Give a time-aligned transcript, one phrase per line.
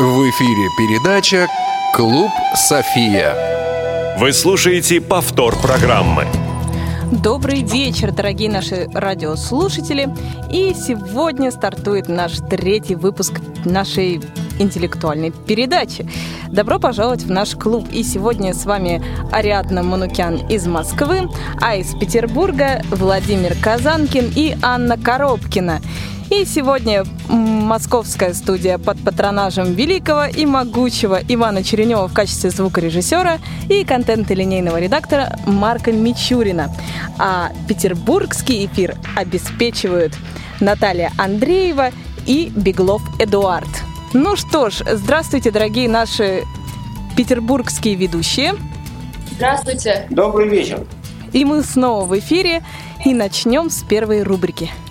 [0.00, 1.46] В эфире передача
[1.94, 4.16] «Клуб София».
[4.18, 6.26] Вы слушаете повтор программы.
[7.12, 10.08] Добрый вечер, дорогие наши радиослушатели.
[10.50, 13.34] И сегодня стартует наш третий выпуск
[13.66, 14.20] нашей
[14.58, 16.08] интеллектуальной передачи.
[16.48, 17.86] Добро пожаловать в наш клуб.
[17.92, 21.28] И сегодня с вами Ариадна Манукян из Москвы,
[21.60, 25.80] а из Петербурга Владимир Казанкин и Анна Коробкина.
[26.30, 33.84] И сегодня московская студия под патронажем великого и могучего Ивана Черенева в качестве звукорежиссера и
[33.84, 36.74] контента линейного редактора Марка Мичурина.
[37.18, 40.14] А петербургский эфир обеспечивают
[40.60, 41.90] Наталья Андреева
[42.26, 43.68] и Беглов Эдуард.
[44.12, 46.44] Ну что ж, здравствуйте, дорогие наши
[47.16, 48.54] петербургские ведущие.
[49.32, 50.06] Здравствуйте.
[50.10, 50.86] Добрый вечер.
[51.32, 52.62] И мы снова в эфире
[53.04, 54.70] и начнем с первой рубрики–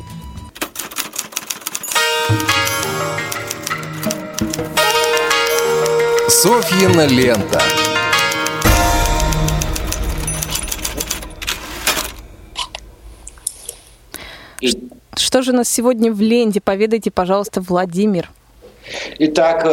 [6.41, 7.61] Софьина лента.
[15.15, 16.59] Что же нас сегодня в ленте?
[16.59, 18.31] Поведайте, пожалуйста, Владимир.
[19.19, 19.63] Итак,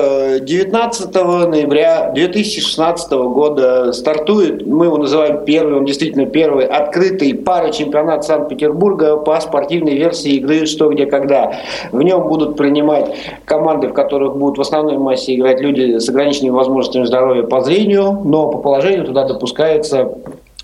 [0.43, 7.33] 19 э, ноября 2016 года стартует, мы его называем первый, он действительно первый, открытый
[7.73, 11.55] чемпионат Санкт-Петербурга по спортивной версии игры «Что, где, когда».
[11.91, 13.15] В нем будут принимать
[13.47, 18.21] команды, в которых будут в основной массе играть люди с ограниченными возможностями здоровья по зрению,
[18.25, 20.13] но по положению туда допускается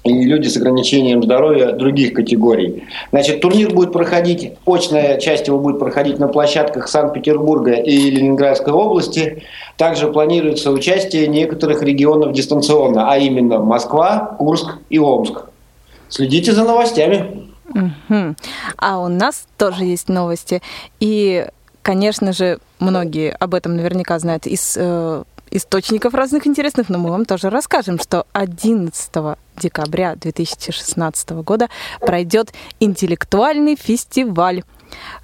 [0.04, 2.84] и люди с ограничением здоровья других категорий.
[3.10, 9.42] Значит, турнир будет проходить, очная часть его будет проходить на площадках Санкт-Петербурга и Ленинградской области.
[9.78, 15.46] Также планируется участие некоторых регионов дистанционно, а именно Москва, Курск и Омск.
[16.10, 17.48] Следите за новостями.
[17.70, 18.36] Угу.
[18.76, 20.60] А у нас тоже есть новости.
[21.00, 21.46] И,
[21.80, 27.24] конечно же, многие об этом наверняка знают из э, источников разных интересных, но мы вам
[27.24, 31.68] тоже расскажем, что 11 декабря 2016 года
[32.00, 34.62] пройдет интеллектуальный фестиваль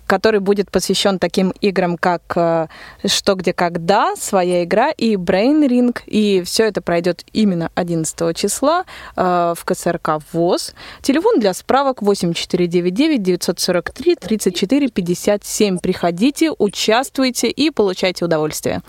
[0.07, 2.67] который будет посвящен таким играм, как э,
[3.05, 5.97] «Что, где, когда», «Своя игра» и «Brain Ring».
[6.07, 10.75] И все это пройдет именно 11 числа э, в КСРК ВОЗ.
[11.03, 15.79] Телефон для справок 8499 943 34 57.
[15.79, 18.83] Приходите, участвуйте и получайте удовольствие.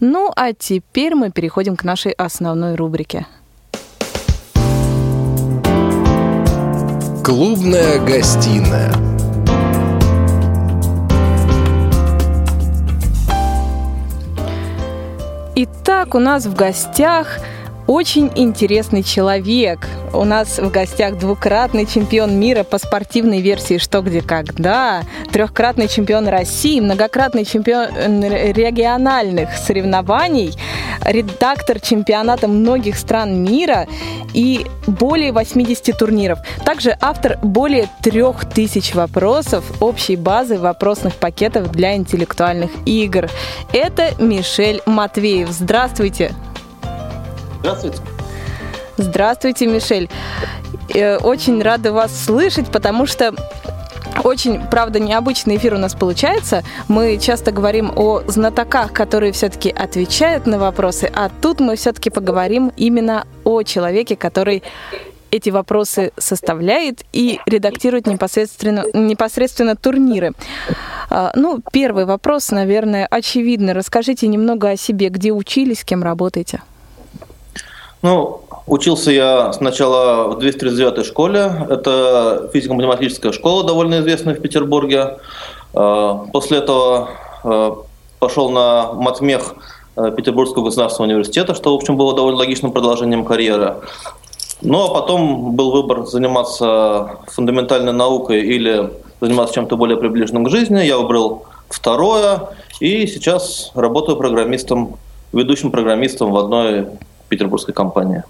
[0.00, 3.26] Ну а теперь мы переходим к нашей основной рубрике.
[7.24, 8.92] Клубная гостиная.
[15.54, 17.38] Итак, у нас в гостях
[17.86, 19.86] очень интересный человек.
[20.12, 25.02] У нас в гостях двукратный чемпион мира по спортивной версии «Что, где, когда»,
[25.32, 30.54] трехкратный чемпион России, многократный чемпион региональных соревнований,
[31.04, 33.86] редактор чемпионата многих стран мира
[34.34, 36.38] и более 80 турниров.
[36.64, 43.28] Также автор более 3000 вопросов общей базы вопросных пакетов для интеллектуальных игр.
[43.72, 45.50] Это Мишель Матвеев.
[45.50, 46.32] Здравствуйте!
[47.60, 47.98] Здравствуйте.
[48.96, 50.08] Здравствуйте, Мишель.
[50.94, 53.34] Э, очень рада вас слышать, потому что
[54.24, 56.62] очень, правда, необычный эфир у нас получается.
[56.88, 62.72] Мы часто говорим о знатоках, которые все-таки отвечают на вопросы, а тут мы все-таки поговорим
[62.76, 64.62] именно о человеке, который
[65.30, 70.32] эти вопросы составляет и редактирует непосредственно, непосредственно турниры.
[71.10, 73.74] А, ну, первый вопрос, наверное, очевидно.
[73.74, 76.62] Расскажите немного о себе, где учились, кем работаете.
[78.02, 81.66] Ну, учился я сначала в 239-й школе.
[81.68, 85.18] Это физико-математическая школа, довольно известная в Петербурге.
[85.74, 87.10] А, после этого
[87.44, 87.78] а,
[88.18, 89.54] пошел на матмех
[89.96, 93.76] а, Петербургского государственного университета, что, в общем, было довольно логичным продолжением карьеры.
[94.62, 98.90] Ну, а потом был выбор заниматься фундаментальной наукой или
[99.20, 100.80] заниматься чем-то более приближенным к жизни.
[100.80, 102.48] Я выбрал второе,
[102.80, 104.96] и сейчас работаю программистом,
[105.32, 106.86] ведущим программистом в одной
[107.28, 108.22] петербургской компании.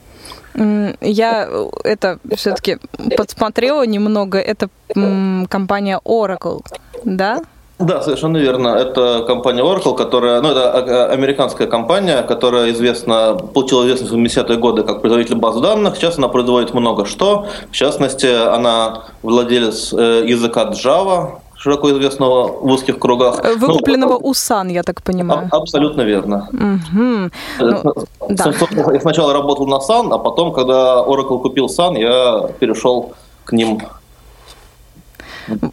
[1.01, 2.79] Я э, это все-таки
[3.17, 4.39] подсмотрела немного.
[4.39, 6.63] Это компания Oracle,
[7.05, 7.43] да?
[7.79, 8.69] Да, совершенно верно.
[8.69, 14.17] Это компания Oracle, которая, ну, это а, а, американская компания, которая известна, получила известность в
[14.17, 15.97] 70-е годы как производитель баз данных.
[15.97, 17.47] Сейчас она производит много что.
[17.71, 23.41] В частности, она владелец э, языка Java, широко известного в узких кругах.
[23.45, 25.49] Э, выкупленного ну, у Сан, я так понимаю.
[25.51, 26.49] Абсолютно верно.
[26.53, 27.31] Угу.
[27.61, 27.95] Ну,
[28.29, 28.53] да.
[28.93, 33.13] Я сначала работал на Сан, а потом, когда Oracle купил Сан, я перешел
[33.45, 33.81] к ним.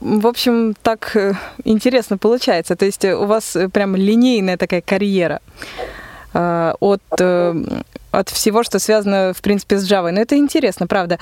[0.01, 1.34] В общем, так э,
[1.66, 2.75] интересно получается.
[2.75, 5.40] То есть у вас прям линейная такая карьера
[6.33, 7.01] от
[8.13, 10.12] от всего, что связано, в принципе, с Java.
[10.12, 11.18] Но это интересно, правда.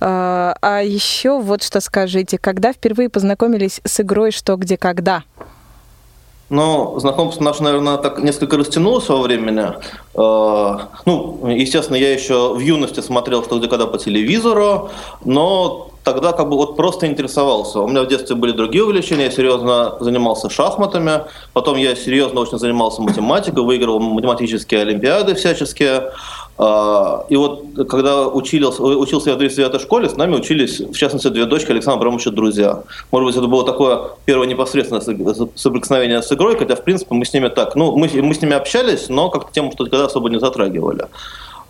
[0.00, 5.22] А еще вот что скажите, когда впервые познакомились с игрой «Что, где, когда»?
[6.50, 9.68] Ну, знакомство наше, наверное, так несколько растянулось во времени.
[10.16, 14.90] Ну, естественно, я еще в юности смотрел «Что, где, когда» по телевизору,
[15.24, 17.80] но тогда как бы вот просто интересовался.
[17.80, 21.22] У меня в детстве были другие увлечения, я серьезно занимался шахматами,
[21.52, 26.12] потом я серьезно очень занимался математикой, выигрывал математические олимпиады всяческие.
[26.58, 31.28] А, и вот когда учился, учился я в 39 школе, с нами учились, в частности,
[31.28, 32.82] две дочки Александра Абрамовича друзья.
[33.10, 35.02] Может быть, это было такое первое непосредственное
[35.54, 38.54] соприкосновение с игрой, хотя, в принципе, мы с ними так, ну, мы, мы с ними
[38.54, 41.06] общались, но как-то тему что тогда особо не затрагивали.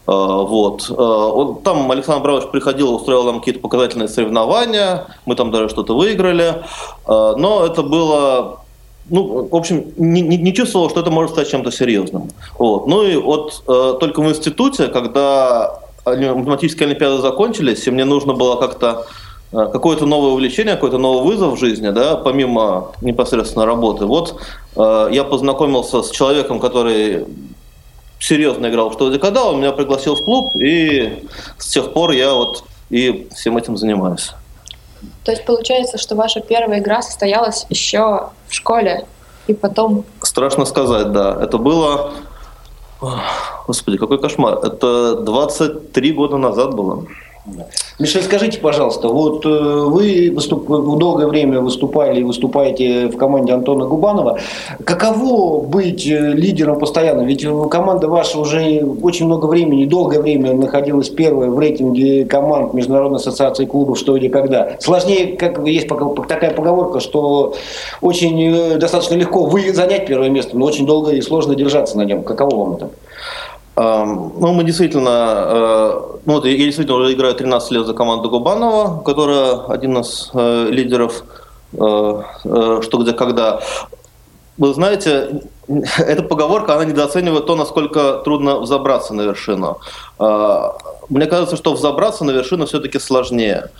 [0.06, 0.90] А, вот.
[0.90, 6.62] А, там Александр Абрамович приходил, устроил нам какие-то показательные соревнования, мы там даже что-то выиграли,
[7.06, 8.58] а, но это было
[9.10, 12.30] ну, в общем, не, не, чувствовал, что это может стать чем-то серьезным.
[12.56, 12.86] Вот.
[12.86, 18.54] Ну и вот э, только в институте, когда математические олимпиады закончились, и мне нужно было
[18.56, 19.06] как-то
[19.50, 24.06] какое-то новое увлечение, какой-то новый вызов в жизни, да, помимо непосредственно работы.
[24.06, 24.40] Вот
[24.76, 27.26] э, я познакомился с человеком, который
[28.22, 31.26] серьезно играл что когда он меня пригласил в клуб, и
[31.58, 34.32] с тех пор я вот и всем этим занимаюсь.
[35.24, 39.06] То есть получается, что ваша первая игра состоялась еще в школе,
[39.46, 40.04] и потом...
[40.22, 41.36] Страшно сказать, да.
[41.42, 42.12] Это было...
[43.66, 44.58] Господи, какой кошмар.
[44.62, 47.06] Это 23 года назад было.
[47.98, 50.68] Мишель, скажите, пожалуйста, вот э, вы выступ...
[50.68, 54.38] долгое время выступали и выступаете в команде Антона Губанова.
[54.84, 57.22] Каково быть э, лидером постоянно?
[57.22, 63.18] Ведь команда ваша уже очень много времени, долгое время находилась первой в рейтинге команд Международной
[63.18, 64.76] ассоциации клубов «Что или когда».
[64.78, 67.54] Сложнее, как есть такая поговорка, что
[68.00, 72.02] очень э, достаточно легко вы занять первое место, но очень долго и сложно держаться на
[72.02, 72.22] нем.
[72.22, 72.90] Каково вам это?
[73.74, 79.02] Ну, мы действительно, э, ну, вот я действительно уже играю 13 лет за команду Губанова,
[79.02, 81.24] которая один из э, лидеров
[81.72, 83.60] э, «Что, где, когда».
[84.58, 85.40] Вы знаете,
[85.98, 89.78] эта поговорка, она недооценивает то, насколько трудно взобраться на вершину.
[91.08, 93.70] Мне кажется, что взобраться на вершину все-таки сложнее.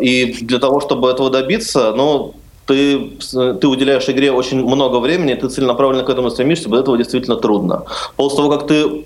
[0.00, 2.34] И для того, чтобы этого добиться, ну,
[2.66, 3.18] ты,
[3.60, 7.84] ты уделяешь игре очень много времени, ты целенаправленно к этому стремишься, без этого действительно трудно.
[8.16, 9.04] После того, как ты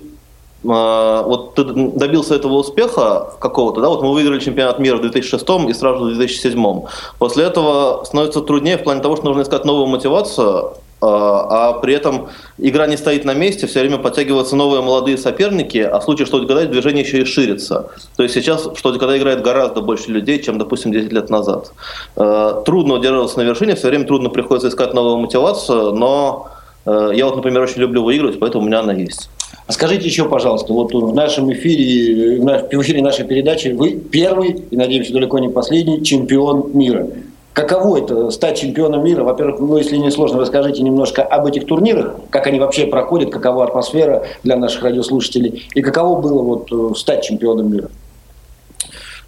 [0.67, 5.43] а, вот ты добился этого успеха какого-то, да, вот мы выиграли чемпионат мира в 2006
[5.69, 6.81] и сразу в 2007.
[7.19, 11.93] После этого становится труднее в плане того, что нужно искать новую мотивацию, а, а при
[11.93, 16.25] этом игра не стоит на месте, все время подтягиваются новые молодые соперники, а в случае
[16.25, 17.89] что когда движение еще и ширится.
[18.15, 21.71] То есть сейчас что когда играет гораздо больше людей, чем, допустим, 10 лет назад.
[22.15, 26.47] А, трудно удерживаться на вершине, все время трудно приходится искать новую мотивацию, но
[26.85, 29.29] а, я вот, например, очень люблю выигрывать, поэтому у меня она есть.
[29.67, 34.75] А скажите еще, пожалуйста, вот в нашем эфире, в эфире нашей передачи вы первый, и,
[34.75, 37.07] надеемся, далеко не последний чемпион мира.
[37.57, 39.23] Каково это стать чемпионом мира?
[39.23, 43.63] Во-первых, ну, если не сложно, расскажите немножко об этих турнирах, как они вообще проходят, какова
[43.63, 47.89] атмосфера для наших радиослушателей, и каково было вот э, стать чемпионом мира?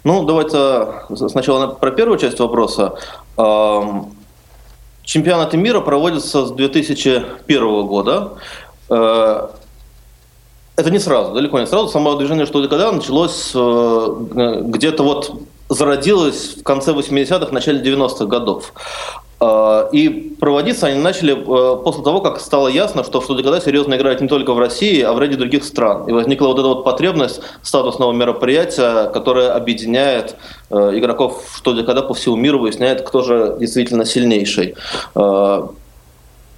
[0.04, 0.86] Ну, давайте
[1.28, 2.94] сначала про первую часть вопроса.
[5.02, 8.34] Чемпионаты мира проводятся с 2001 года.
[8.90, 9.48] Э,
[10.76, 11.88] это не сразу, далеко не сразу.
[11.88, 15.32] Само движение «Что когда» началось э, где-то вот
[15.70, 18.74] зародилась в конце 80-х, начале 90-х годов.
[19.42, 20.08] А, и
[20.38, 24.28] проводиться они начали э, после того, как стало ясно, что что когда серьезно играет не
[24.28, 26.06] только в России, а в ряде других стран.
[26.08, 30.36] И возникла вот эта вот потребность статусного мероприятия, которое объединяет
[30.68, 34.74] э, игроков что когда по всему миру, выясняет, кто же действительно сильнейший.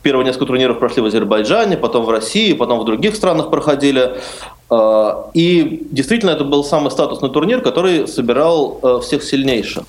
[0.02, 4.14] Первые несколько турниров прошли в Азербайджане, потом в России, потом в других странах проходили.
[4.68, 9.84] А, и действительно это был самый статусный турнир, который собирал э, всех сильнейших.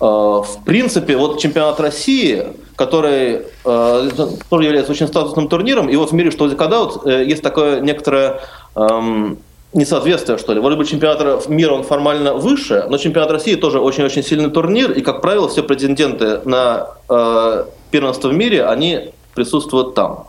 [0.00, 4.10] А, в принципе, вот чемпионат России, который э,
[4.48, 7.80] тоже является очень статусным турниром, и вот в мире что когда вот э, есть такое
[7.80, 8.40] некоторое
[8.76, 9.38] эм,
[9.72, 10.60] несоответствие, что ли.
[10.60, 15.00] Вроде бы чемпионат мира он формально выше, но чемпионат России тоже очень-очень сильный турнир, и,
[15.00, 20.24] как правило, все претенденты на э, первенство в мире, они присутствуют там.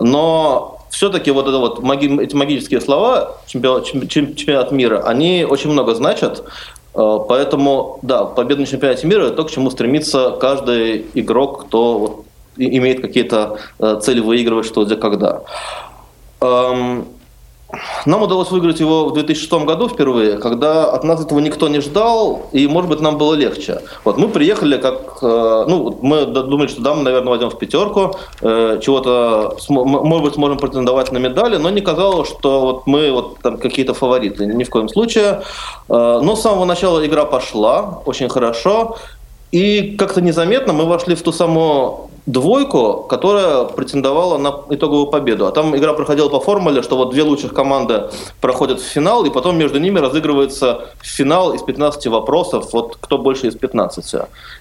[0.00, 5.94] Но все-таки вот это вот маги, эти магические слова чемпионат, чемпионат мира, они очень много
[5.94, 6.44] значат.
[6.94, 12.24] Э, поэтому, да, победа на чемпионате мира– это то, к чему стремится каждый игрок, кто
[12.56, 15.42] имеет какие-то э, цели выигрывать, что где, когда.
[18.06, 22.46] Нам удалось выиграть его в 2006 году впервые, когда от нас этого никто не ждал,
[22.52, 23.80] и, может быть, нам было легче.
[24.04, 25.18] Вот мы приехали как...
[25.22, 30.34] Э, ну, мы думали, что да, мы, наверное, войдем в пятерку, э, чего-то, может быть,
[30.34, 34.64] сможем претендовать на медали, но не казалось, что вот мы вот там какие-то фавориты, ни
[34.64, 35.42] в коем случае.
[35.88, 38.96] Э, но с самого начала игра пошла очень хорошо,
[39.52, 45.46] и как-то незаметно мы вошли в ту самую двойку, которая претендовала на итоговую победу.
[45.46, 48.04] А там игра проходила по формуле, что вот две лучших команды
[48.40, 53.48] проходят в финал, и потом между ними разыгрывается финал из 15 вопросов, вот кто больше
[53.48, 54.14] из 15.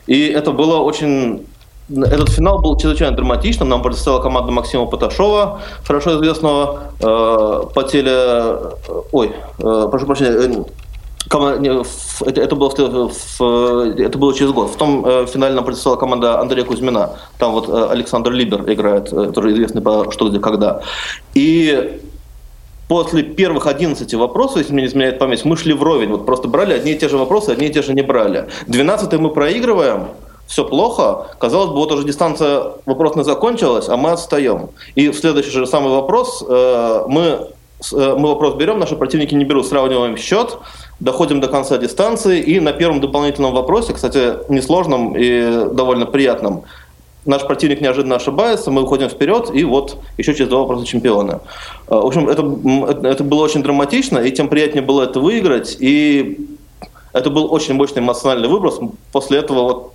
[0.07, 1.45] И это было очень
[1.89, 3.67] этот финал был чрезвычайно драматичным.
[3.67, 8.11] Нам представила команда Максима Поташова, хорошо известного э, по теле...
[8.13, 8.71] Э,
[9.11, 10.65] ой, э, прошу прощения,
[12.21, 14.71] это, было, в, это было через год.
[14.71, 17.11] В том э, финале нам представила команда Андрея Кузьмина.
[17.37, 20.81] Там вот э, Александр Либер играет, э, тоже известный по «Что, где, когда».
[21.33, 22.01] И
[22.87, 26.09] после первых 11 вопросов, если мне не изменяет память, мы шли вровень.
[26.09, 28.49] Вот просто брали одни и те же вопросы, одни и те же не брали.
[28.67, 30.07] 12 мы проигрываем,
[30.47, 31.27] все плохо.
[31.39, 34.69] Казалось бы, вот уже дистанция вопросная закончилась, а мы отстаем.
[34.95, 39.45] И в следующий же самый вопрос э, мы, э, мы вопрос берем, наши противники не
[39.45, 40.57] берут, сравниваем счет,
[40.99, 46.63] доходим до конца дистанции, и на первом дополнительном вопросе, кстати, несложном и довольно приятном,
[47.25, 51.41] наш противник неожиданно ошибается, мы уходим вперед, и вот еще через два вопроса чемпиона.
[51.87, 56.47] А, в общем, это, это было очень драматично, и тем приятнее было это выиграть, и
[57.13, 58.79] это был очень мощный эмоциональный выброс.
[59.11, 59.93] После этого вот,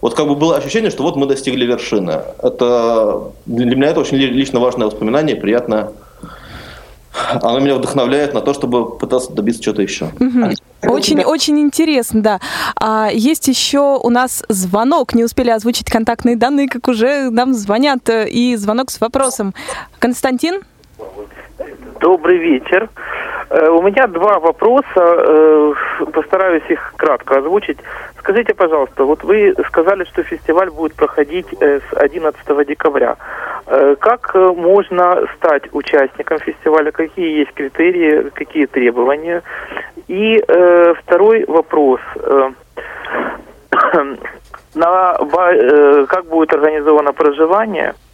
[0.00, 2.22] вот как бы было ощущение, что вот мы достигли вершины.
[2.42, 5.92] Это для меня это очень лично важное воспоминание, приятное
[7.42, 10.06] оно меня вдохновляет на то, чтобы пытаться добиться чего-то еще.
[10.20, 10.92] Угу.
[10.92, 12.40] Очень, очень интересно, да.
[12.78, 15.14] А есть еще у нас звонок.
[15.14, 18.08] Не успели озвучить контактные данные, как уже нам звонят.
[18.08, 19.54] Э, и звонок с вопросом.
[19.98, 20.62] Константин?
[22.00, 22.88] Добрый вечер.
[23.48, 25.72] Э, у меня два вопроса, э,
[26.12, 27.78] постараюсь их кратко озвучить.
[28.18, 33.16] Скажите, пожалуйста, вот вы сказали, что фестиваль будет проходить с 11 декабря.
[33.98, 36.90] Как можно стать участником фестиваля?
[36.92, 39.42] Какие есть критерии, какие требования?
[40.08, 40.40] И
[41.02, 42.00] второй вопрос.
[44.74, 45.18] На,
[46.08, 47.94] как будет организовано проживание–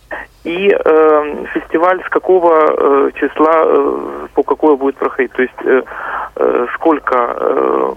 [0.44, 5.82] и э, фестиваль с какого э, числа, э, по какое будет проходить, то есть э,
[6.36, 7.92] э, сколько э,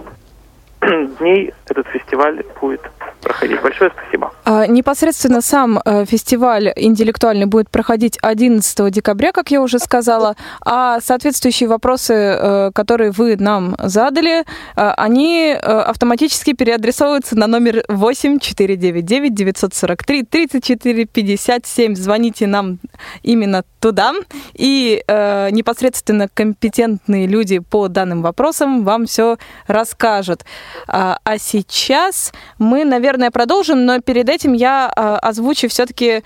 [1.19, 2.81] дней этот фестиваль будет
[3.21, 3.61] проходить.
[3.61, 4.31] Большое спасибо.
[4.43, 10.99] А, непосредственно сам э, фестиваль интеллектуальный будет проходить 11 декабря, как я уже сказала, а
[11.01, 14.43] соответствующие вопросы, э, которые вы нам задали, э,
[14.75, 21.95] они автоматически переадресовываются на номер 8499 943 34 57.
[21.95, 22.79] Звоните нам
[23.23, 24.13] именно туда,
[24.53, 29.37] и непосредственно компетентные люди по данным вопросам вам все
[29.67, 30.43] расскажут.
[30.87, 36.23] А, а сейчас мы, наверное, продолжим, но перед этим я а, озвучу все-таки,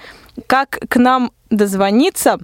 [0.48, 2.38] как к нам дозвониться.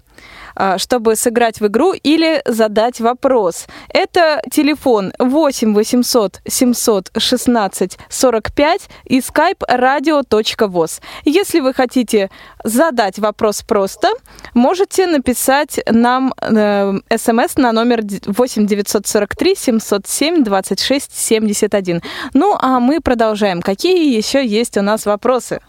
[0.56, 3.68] А, чтобы сыграть в игру или задать вопрос.
[3.90, 11.02] Это телефон 8 800 716 45 и skype radio.voz.
[11.26, 12.30] Если вы хотите
[12.64, 14.10] задать вопрос просто,
[14.54, 22.02] можете написать нам э, смс на номер 8 943 707 26 71.
[22.34, 23.62] Ну, а мы продолжаем.
[23.62, 25.60] Какие еще есть у нас вопросы?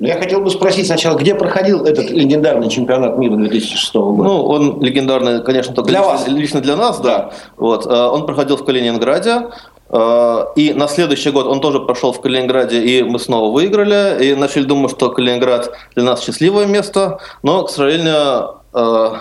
[0.00, 4.22] Но я хотел бы спросить сначала, где проходил этот легендарный чемпионат мира 2006 года?
[4.22, 6.28] Ну, он легендарный, конечно, только для лично, вас.
[6.28, 7.32] лично для нас, да.
[7.56, 9.48] Вот, э, он проходил в Калининграде.
[9.90, 14.24] Э, и на следующий год он тоже прошел в Калининграде, и мы снова выиграли.
[14.24, 17.18] И начали думать, что Калининград для нас счастливое место.
[17.42, 19.12] Но, к сожалению, э,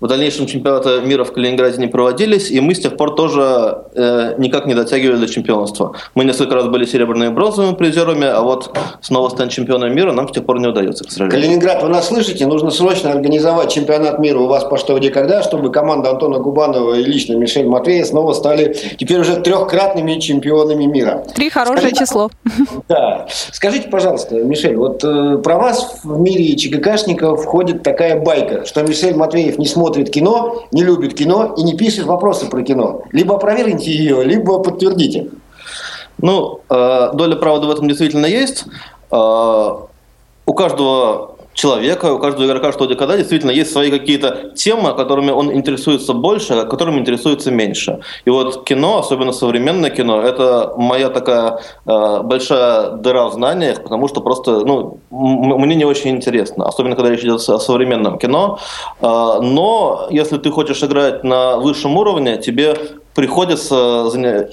[0.00, 4.34] в дальнейшем чемпионаты мира в Калининграде не проводились, и мы с тех пор тоже э,
[4.36, 5.94] никак не дотягивали до чемпионства.
[6.14, 10.28] Мы несколько раз были серебряными и бронзовыми призерами, а вот снова стать чемпионом мира нам
[10.28, 11.40] с тех пор не удается, к сожалению.
[11.40, 12.46] Калининград, вы нас слышите?
[12.46, 16.94] Нужно срочно организовать чемпионат мира у вас по что, где, когда, чтобы команда Антона Губанова
[16.94, 21.24] и лично Мишель Матвея снова стали теперь уже трехкратными чемпионами мира.
[21.34, 22.30] Три хорошее Скажите, число.
[22.88, 23.26] Да.
[23.52, 29.14] Скажите, пожалуйста, Мишель, вот э, про вас в мире ЧГКшников входит такая байка, что Мишель
[29.14, 33.02] Матвеев не сможет смотрит кино, не любит кино и не пишет вопросы про кино.
[33.12, 35.28] Либо опровергните ее, либо подтвердите.
[36.18, 38.64] Ну, э, доля правды в этом действительно есть.
[39.12, 39.76] Э,
[40.46, 45.52] у каждого человека, у каждого игрока что когда действительно есть свои какие-то темы, которыми он
[45.52, 48.00] интересуется больше, которыми интересуется меньше.
[48.26, 54.08] И вот кино, особенно современное кино, это моя такая э, большая дыра в знаниях, потому
[54.08, 58.58] что просто ну, мне не очень интересно, особенно когда речь идет о современном кино.
[59.00, 62.76] Э, но если ты хочешь играть на высшем уровне, тебе
[63.16, 63.74] приходится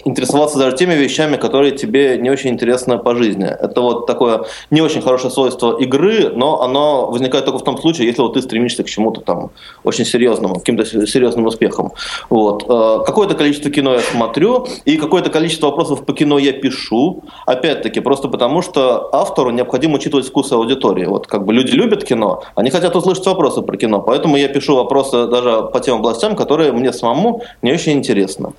[0.05, 3.45] интересоваться даже теми вещами, которые тебе не очень интересны по жизни.
[3.45, 8.07] Это вот такое не очень хорошее свойство игры, но оно возникает только в том случае,
[8.07, 9.51] если вот ты стремишься к чему-то там
[9.83, 11.91] очень серьезному, каким-то серьезным успехам.
[12.29, 12.63] Вот.
[12.69, 17.99] Э, какое-то количество кино я смотрю, и какое-то количество вопросов по кино я пишу, опять-таки,
[17.99, 21.05] просто потому что автору необходимо учитывать вкусы аудитории.
[21.05, 24.77] Вот как бы люди любят кино, они хотят услышать вопросы про кино, поэтому я пишу
[24.77, 28.52] вопросы даже по тем областям, которые мне самому не очень интересны.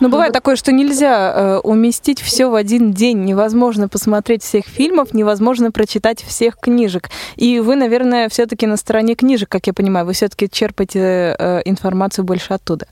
[0.00, 3.24] Но бывает такое, что нельзя э, уместить все в один день.
[3.24, 7.10] Невозможно посмотреть всех фильмов, невозможно прочитать всех книжек.
[7.36, 10.06] И вы, наверное, все-таки на стороне книжек, как я понимаю.
[10.06, 12.86] Вы все-таки черпаете э, информацию больше оттуда.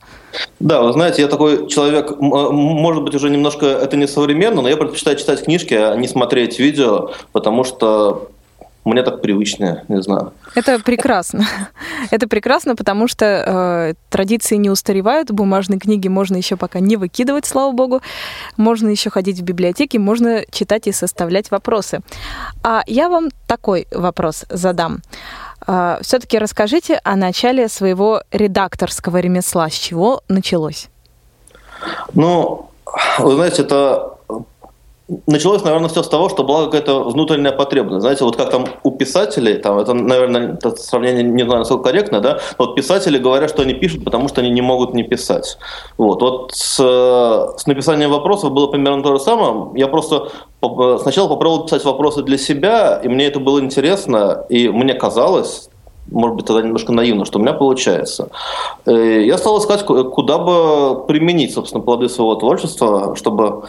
[0.58, 4.68] Да, вы знаете, я такой человек, э, может быть, уже немножко это не современно, но
[4.68, 8.30] я предпочитаю читать книжки, а не смотреть видео, потому что
[8.86, 10.32] мне так привычнее, не знаю.
[10.54, 11.44] Это прекрасно.
[12.10, 15.30] Это прекрасно, потому что э, традиции не устаревают.
[15.30, 18.00] Бумажные книги можно еще пока не выкидывать, слава богу.
[18.56, 22.00] Можно еще ходить в библиотеки, можно читать и составлять вопросы.
[22.62, 25.00] А я вам такой вопрос задам.
[25.66, 29.68] Э, Все-таки расскажите о начале своего редакторского ремесла.
[29.68, 30.88] С чего началось?
[32.14, 32.70] Ну,
[33.18, 34.16] вы знаете, это
[35.26, 38.00] Началось, наверное, все с того, что была какая-то внутренняя потребность.
[38.00, 42.20] Знаете, вот как там у писателей, там, это, наверное, это сравнение не знаю, насколько корректно,
[42.20, 45.58] да, вот писатели говорят, что они пишут, потому что они не могут не писать.
[45.96, 49.70] Вот, вот с, с написанием вопросов было примерно то же самое.
[49.76, 50.28] Я просто
[50.98, 55.68] сначала попробовал писать вопросы для себя, и мне это было интересно, и мне казалось,
[56.10, 58.28] может быть, тогда немножко наивно, что у меня получается.
[58.86, 63.64] Э, я стал искать, куда бы применить, собственно, плоды своего творчества, чтобы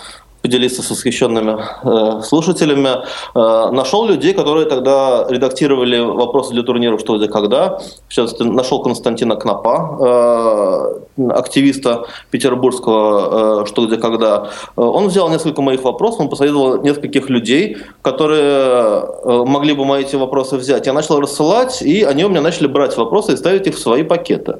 [0.47, 2.89] поделиться с восхищенными э, слушателями.
[3.35, 7.79] Э, нашел людей, которые тогда редактировали вопросы для турниров «Что, где, когда».
[8.09, 14.47] Сейчас нашел Константина Кнопа, э, активиста петербургского э, «Что, где, когда».
[14.77, 20.03] Э, он взял несколько моих вопросов, он посоветовал нескольких людей, которые э, могли бы мои
[20.03, 20.87] эти вопросы взять.
[20.87, 24.03] Я начал рассылать, и они у меня начали брать вопросы и ставить их в свои
[24.03, 24.59] пакеты.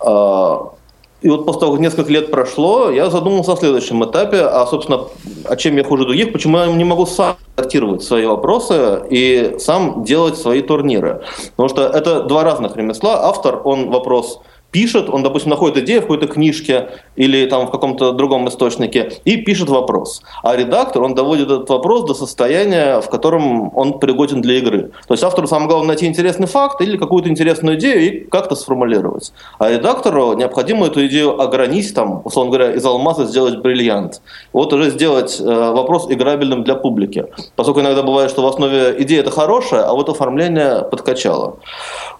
[0.00, 0.77] Э,
[1.20, 5.04] и вот после того, как несколько лет прошло, я задумался о следующем этапе, а, собственно,
[5.44, 10.04] о чем я хуже других, почему я не могу сам редактировать свои вопросы и сам
[10.04, 11.22] делать свои турниры.
[11.56, 13.26] Потому что это два разных ремесла.
[13.26, 18.12] Автор, он вопрос пишет, он, допустим, находит идею в какой-то книжке или там в каком-то
[18.12, 20.22] другом источнике и пишет вопрос.
[20.42, 24.90] А редактор, он доводит этот вопрос до состояния, в котором он пригоден для игры.
[25.06, 29.32] То есть автору самое главное найти интересный факт или какую-то интересную идею и как-то сформулировать.
[29.58, 34.22] А редактору необходимо эту идею ограничить, там, условно говоря, из алмаза сделать бриллиант.
[34.52, 37.26] Вот уже сделать э, вопрос играбельным для публики.
[37.56, 41.56] Поскольку иногда бывает, что в основе идея это хорошая, а вот оформление подкачало.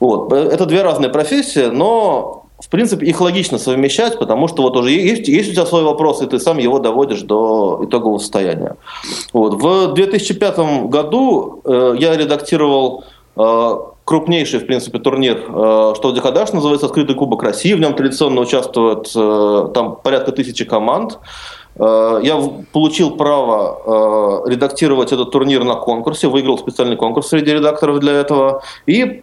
[0.00, 0.32] Вот.
[0.32, 5.28] Это две разные профессии, но в принципе, их логично совмещать, потому что вот уже есть,
[5.28, 8.76] есть у тебя свой вопрос, и ты сам его доводишь до итогового состояния.
[9.32, 9.54] Вот.
[9.62, 13.04] В 2005 году э, я редактировал
[13.36, 17.74] э, крупнейший, в принципе, турнир, э, что Дихадаш называется «Открытый кубок России».
[17.74, 21.20] В нем традиционно участвуют э, там порядка тысячи команд.
[21.76, 22.42] Э, я
[22.72, 28.62] получил право э, редактировать этот турнир на конкурсе, выиграл специальный конкурс среди редакторов для этого
[28.86, 29.22] и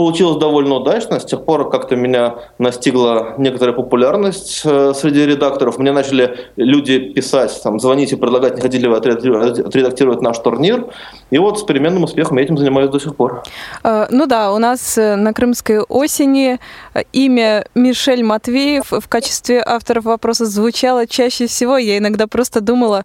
[0.00, 1.20] Получилось довольно удачно.
[1.20, 5.76] С тех пор как-то меня настигла некоторая популярность э, среди редакторов.
[5.76, 10.86] Мне начали люди писать, там, звонить и предлагать, не хотели ли вы отредактировать наш турнир.
[11.28, 13.42] И вот с переменным успехом я этим занимаюсь до сих пор.
[13.84, 16.60] Э, ну да, у нас э, на Крымской осени
[17.12, 21.76] имя Мишель Матвеев в качестве авторов вопроса звучало чаще всего.
[21.76, 23.04] Я иногда просто думала,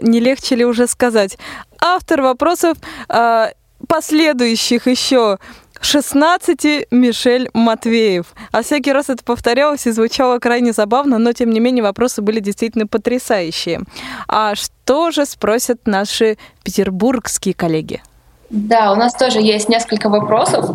[0.00, 1.38] не легче ли уже сказать.
[1.80, 2.76] Автор вопросов
[3.88, 5.38] последующих еще
[5.80, 8.34] 16 Мишель Матвеев.
[8.52, 12.40] А всякий раз это повторялось и звучало крайне забавно, но тем не менее вопросы были
[12.40, 13.80] действительно потрясающие.
[14.28, 18.02] А что же спросят наши петербургские коллеги?
[18.48, 20.70] Да, у нас тоже есть несколько вопросов.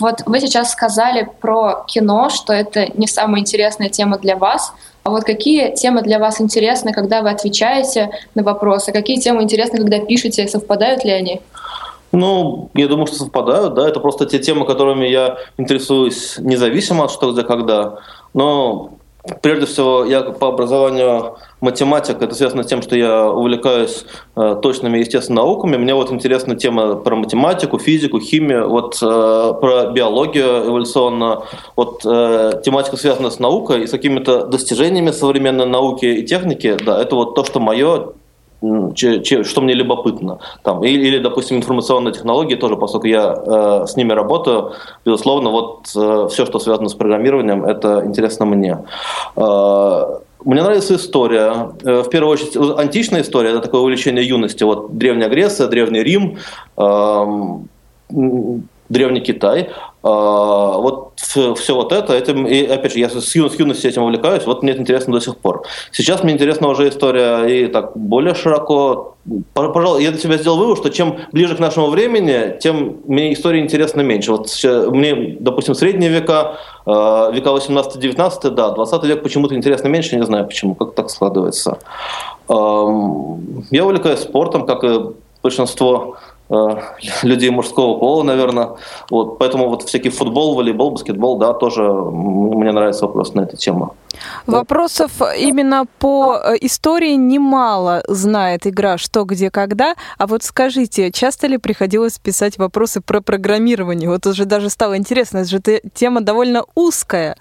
[0.00, 4.72] Вот вы сейчас сказали про кино, что это не самая интересная тема для вас.
[5.04, 8.92] А вот какие темы для вас интересны, когда вы отвечаете на вопросы?
[8.92, 10.48] Какие темы интересны, когда пишете?
[10.48, 11.42] Совпадают ли они?
[12.12, 17.10] Ну, я думаю, что совпадают, да, это просто те темы, которыми я интересуюсь независимо от
[17.10, 17.98] что, где, когда.
[18.34, 18.92] Но
[19.40, 22.20] Прежде всего, я по образованию математик.
[22.20, 25.76] Это связано с тем, что я увлекаюсь э, точными естественными науками.
[25.76, 31.44] Мне вот интересна тема про математику, физику, химию, вот э, про биологию эволюционно.
[31.76, 36.76] Вот э, тематика связана с наукой и с какими-то достижениями современной науки и техники.
[36.84, 38.14] Да, это вот то, что мое,
[39.44, 40.38] что мне любопытно.
[40.62, 44.72] Там, или, или, допустим, информационные технологии тоже, поскольку я э, с ними работаю,
[45.04, 48.78] безусловно, вот э, все, что связано с программированием, это интересно мне.
[49.36, 50.02] Э,
[50.44, 51.72] мне нравится история.
[51.84, 54.64] Э, в первую очередь, античная история– это такое увлечение юности.
[54.64, 56.38] Вот Древняя Греция, Древний Рим,
[56.76, 57.68] эм,
[58.92, 59.70] Древний Китай.
[60.02, 64.02] А, вот все вот это, этим, и опять же, я с, ю, с юности этим
[64.02, 65.62] увлекаюсь, вот мне это интересно до сих пор.
[65.92, 69.16] Сейчас мне интересна уже история и так более широко.
[69.54, 73.60] Пожалуй, я для себя сделал вывод, что чем ближе к нашему времени, тем мне история
[73.60, 74.32] интересна меньше.
[74.32, 80.24] Вот мне, допустим, средние века, а, века 18-19, да, 20 век почему-то интересно меньше, не
[80.24, 81.78] знаю почему, как так складывается.
[82.48, 85.00] Я увлекаюсь спортом, как и
[85.42, 86.16] большинство
[87.22, 88.70] людей мужского пола, наверное.
[89.10, 93.94] Вот, поэтому вот всякий футбол, волейбол, баскетбол, да, тоже мне нравится вопрос на эту тему.
[94.46, 99.94] Вопросов именно по э, истории немало знает игра «Что, где, когда».
[100.18, 104.08] А вот скажите, часто ли приходилось писать вопросы про программирование?
[104.08, 105.60] Вот уже даже стало интересно, это же
[105.94, 107.36] тема довольно узкая.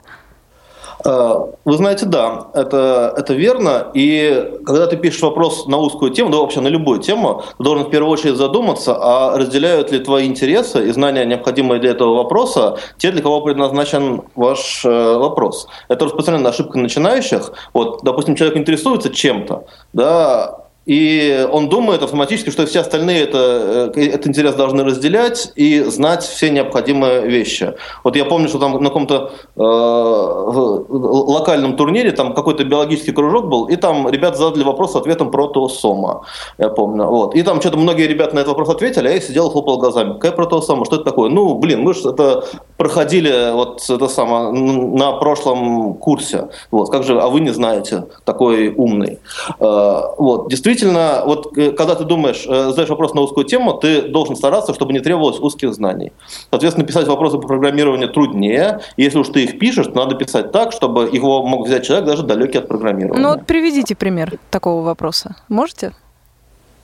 [1.06, 3.88] Э, вы знаете, да, это, это верно.
[3.94, 7.86] И когда ты пишешь вопрос на узкую тему, да вообще на любую тему, ты должен
[7.86, 12.78] в первую очередь задуматься, а разделяют ли твои интересы и знания, необходимые для этого вопроса,
[12.98, 15.68] те, для кого предназначен ваш э, вопрос.
[15.88, 17.52] Это распространенная ошибка начинающих.
[17.74, 24.08] Вот, допустим, человек интересуется чем-то, да, и он думает автоматически, что все остальные это, э,
[24.08, 27.76] этот интерес должны разделять и знать все необходимые вещи.
[28.04, 33.66] Вот я помню, что там на каком-то э, локальном турнире там какой-то биологический кружок был,
[33.66, 36.24] и там ребята задали вопрос с ответом протеосома,
[36.58, 37.06] я помню.
[37.06, 37.36] Вот.
[37.36, 40.14] И там что-то многие ребята на этот вопрос ответили, а я сидел и хлопал глазами.
[40.14, 40.86] Какая протеосома?
[40.86, 41.30] Что это такое?
[41.30, 42.44] Ну, блин, мы же это
[42.78, 46.50] проходили вот это самое на прошлом курсе.
[46.72, 49.20] Вот, как же, а вы не знаете, такой умный.
[49.60, 53.74] Э, вот, действительно, действительно, вот э, когда ты думаешь, э, задаешь вопрос на узкую тему,
[53.74, 56.12] ты должен стараться, чтобы не требовалось узких знаний.
[56.50, 58.80] Соответственно, писать вопросы по программированию труднее.
[58.98, 62.24] Если уж ты их пишешь, то надо писать так, чтобы его мог взять человек даже
[62.24, 63.22] далекий от программирования.
[63.22, 65.36] Ну вот приведите пример такого вопроса.
[65.50, 65.94] Можете?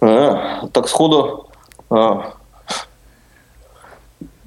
[0.02, 1.48] А, так сходу...
[1.90, 2.34] А.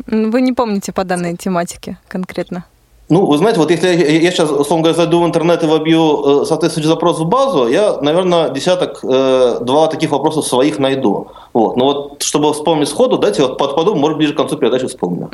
[0.07, 2.65] Вы не помните по данной тематике конкретно?
[3.11, 6.43] Ну, вы знаете, вот если я, я сейчас, условно говоря, зайду в интернет и вобью
[6.43, 11.27] э, соответствующий запрос в базу, я, наверное, десяток, э, два таких вопросов своих найду.
[11.53, 11.77] Вот.
[11.77, 15.29] Но вот, чтобы вспомнить сходу, дайте вот подпаду, может, ближе к концу передачи вспомню.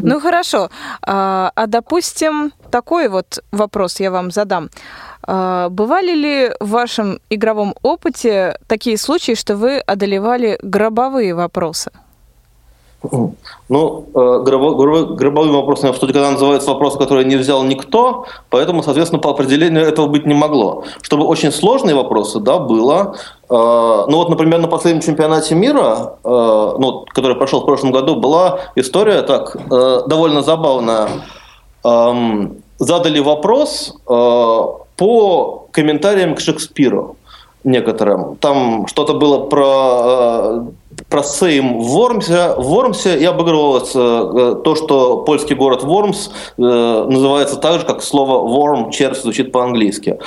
[0.00, 0.70] Ну, хорошо.
[1.02, 4.68] А, а, допустим, такой вот вопрос я вам задам.
[5.22, 11.92] А, бывали ли в вашем игровом опыте такие случаи, что вы одолевали гробовые вопросы?
[13.68, 19.20] Ну, э, гробовым вопросом в студии когда называется вопрос, который не взял никто, поэтому, соответственно,
[19.20, 20.84] по определению этого быть не могло.
[21.02, 23.16] Чтобы очень сложные вопросы, да, было.
[23.50, 26.28] Э, ну вот, например, на последнем чемпионате мира, э,
[26.78, 31.08] ну, который прошел в прошлом году, была история так довольно забавная.
[31.84, 37.16] Эм, задали вопрос по комментариям к Шекспиру
[37.64, 38.36] некоторым.
[38.36, 40.64] Там что-то было про
[41.08, 42.54] про Сейм в Вормсе.
[42.56, 48.02] В Вормсе и обыгрывалось э, то, что польский город Вормс э, называется так же, как
[48.02, 50.18] слово worm, червь звучит по-английски.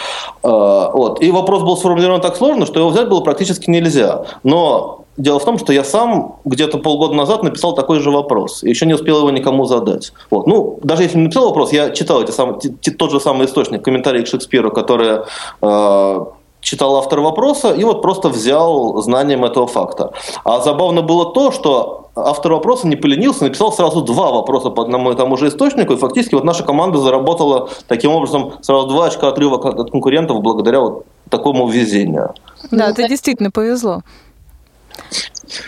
[0.43, 1.21] Э, вот.
[1.21, 4.26] И вопрос был сформулирован так сложно, что его взять было практически нельзя.
[4.43, 8.63] Но Дело в том, что я сам где-то полгода назад написал такой же вопрос.
[8.63, 10.13] И еще не успел его никому задать.
[10.30, 10.45] Вот.
[10.45, 12.60] Ну, даже если не написал вопрос, я читал эти самые,
[12.97, 15.23] тот же самый источник, комментарии к Шекспиру, которые
[15.62, 16.26] э,
[16.67, 20.12] читал автор вопроса и вот просто взял знанием этого факта.
[20.43, 25.13] А забавно было то, что автор вопроса не поленился, написал сразу два вопроса по одному
[25.13, 29.30] и тому же источнику, и фактически вот наша команда заработала таким образом сразу два очка
[29.30, 32.34] отрыва от конкурентов благодаря вот такому везению.
[32.69, 34.01] Да, это действительно повезло.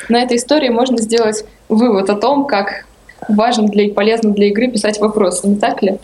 [0.09, 2.85] На этой истории можно сделать вывод о том, как
[3.27, 5.99] важно для и полезно для игры писать вопросы, не так ли?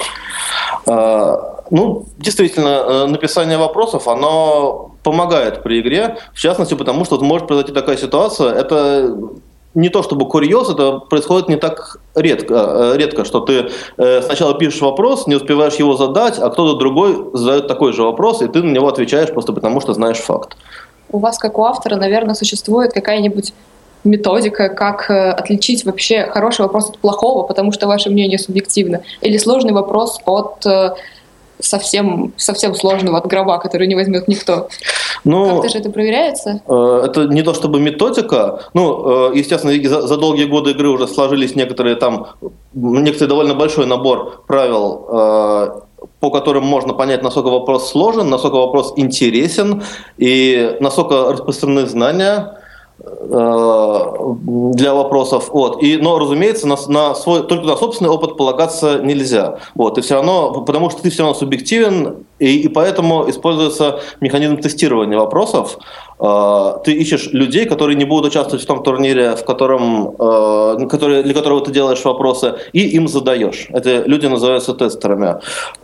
[0.88, 7.47] А, ну, действительно, э, написание вопросов, оно помогает при игре, в частности, потому что может
[7.47, 9.15] произойти такая ситуация, это
[9.73, 14.58] не то чтобы курьез, это происходит не так редко, э, редко, что ты э, сначала
[14.58, 18.63] пишешь вопрос, не успеваешь его задать, а кто-то другой задает такой же вопрос, и ты
[18.63, 20.56] на него отвечаешь просто потому, что знаешь факт.
[21.12, 23.54] У вас, как у автора, наверное, существует какая-нибудь
[24.06, 29.74] методика, как отличить вообще хороший вопрос от плохого, потому что ваше мнение субъективно, или сложный
[29.74, 30.65] вопрос от
[31.60, 34.68] совсем, совсем сложного от гроба, который не возьмет никто.
[35.24, 36.62] Ну, Как-то же это проверяется?
[36.68, 38.60] Э, Это не то чтобы методика.
[38.74, 42.28] Ну, э, естественно, за, за долгие годы игры уже сложились некоторые там,
[42.74, 45.70] некоторый довольно большой набор правил, э,
[46.20, 49.84] по которым можно понять, насколько вопрос сложен, насколько вопрос интересен
[50.18, 52.64] и насколько распространены знания э,
[52.97, 55.49] для вопросов.
[55.51, 55.84] Вот.
[55.84, 59.60] И, но, разумеется, на, на свой, только на собственный опыт полагаться нельзя.
[59.75, 59.97] Вот.
[59.97, 65.17] И все равно, потому что ты все равно субъективен, и, и поэтому используется механизм тестирования
[65.17, 65.77] вопросов.
[66.19, 71.23] Э, Ты ищешь людей, которые не будут участвовать в том турнире, в котором, э, который,
[71.23, 73.67] для которого ты делаешь вопросы, и им задаешь.
[73.73, 75.36] Эти люди называются тестерами.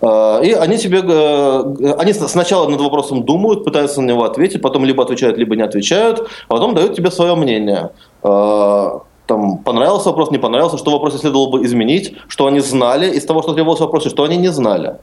[0.01, 4.85] Э, И они тебе, э, они сначала над вопросом думают, пытаются на него ответить, потом
[4.85, 7.89] либо отвечают, либо не отвечают, а потом дают тебе свое мнение.
[8.23, 13.17] Э, Там понравился вопрос, не понравился, что в вопросе следовало бы изменить, что они знали
[13.17, 14.95] из того, что требовалось в вопросе, что они не знали.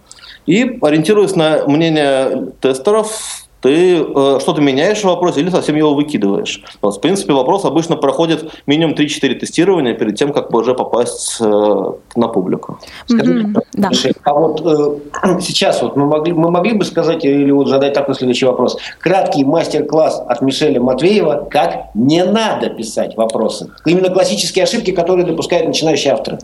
[0.47, 6.63] И ориентируясь на мнение тестеров, ты э, что-то меняешь в вопросе или совсем его выкидываешь.
[6.81, 11.93] Вот, в принципе, вопрос обычно проходит минимум 3-4 тестирования перед тем, как уже попасть э,
[12.15, 12.79] на публику.
[13.07, 13.89] Скажите, Мгм, да.
[13.89, 17.95] Мишель, А вот э, сейчас вот мы могли, мы могли бы сказать или вот задать
[17.95, 18.79] такой следующий вопрос.
[19.01, 23.71] Краткий мастер-класс от Мишеля Матвеева, как не надо писать вопросы.
[23.85, 26.39] Именно классические ошибки, которые допускают начинающие авторы.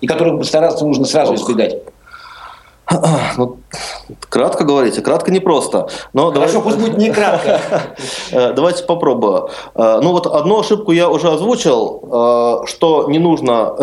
[0.00, 1.76] И которых стараться нужно сразу избегать.
[3.36, 3.59] Ну,
[4.28, 5.88] кратко говорите, кратко непросто.
[6.12, 7.60] Но Хорошо, давай- пусть будет не кратко.
[8.32, 9.48] Э, Давайте попробую.
[9.74, 12.00] Э, Ну вот одну ошибку я уже озвучил,
[12.62, 13.74] э, что не нужно,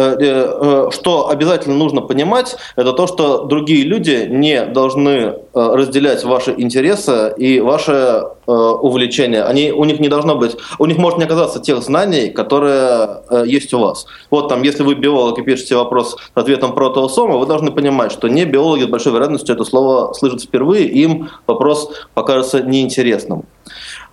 [0.92, 7.60] что обязательно нужно понимать, это то, что другие люди не должны разделять ваши интересы и
[7.60, 9.44] ваши увлечения.
[9.44, 13.74] Они, у них не должно быть, у них может не оказаться тех знаний, которые есть
[13.74, 14.06] у вас.
[14.32, 18.12] Вот там, если вы биолог и пишете вопрос с ответом про теосома, вы должны понимать,
[18.12, 19.77] что не биологи с большой вероятностью это слово
[20.14, 23.44] слышат впервые, им вопрос покажется неинтересным.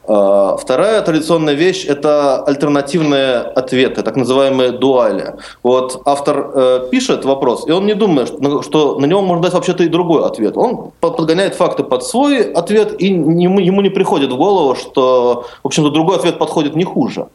[0.07, 5.35] А, Вторая традиционная вещь– это альтернативные ответы, так называемые дуали.
[5.63, 9.43] Вот автор э, пишет вопрос, и он не думает, что на, что на него можно
[9.43, 10.57] дать вообще-то и другой ответ.
[10.59, 15.47] Он по- подгоняет факты под свой ответ, и ему, ему не приходит в голову, что,
[15.63, 17.27] в общем-то, другой ответ подходит не хуже.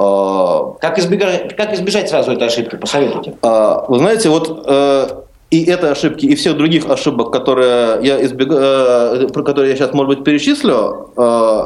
[0.00, 2.76] А, Как избегать, как избежать сразу этой ошибки?
[2.76, 3.34] Посоветуйте.
[3.42, 5.06] а, Вы знаете, вот э,
[5.52, 10.08] и этой ошибки, и всех других ошибок, которые я, избегаю, про которые я сейчас, может
[10.08, 11.62] быть, перечислю, э,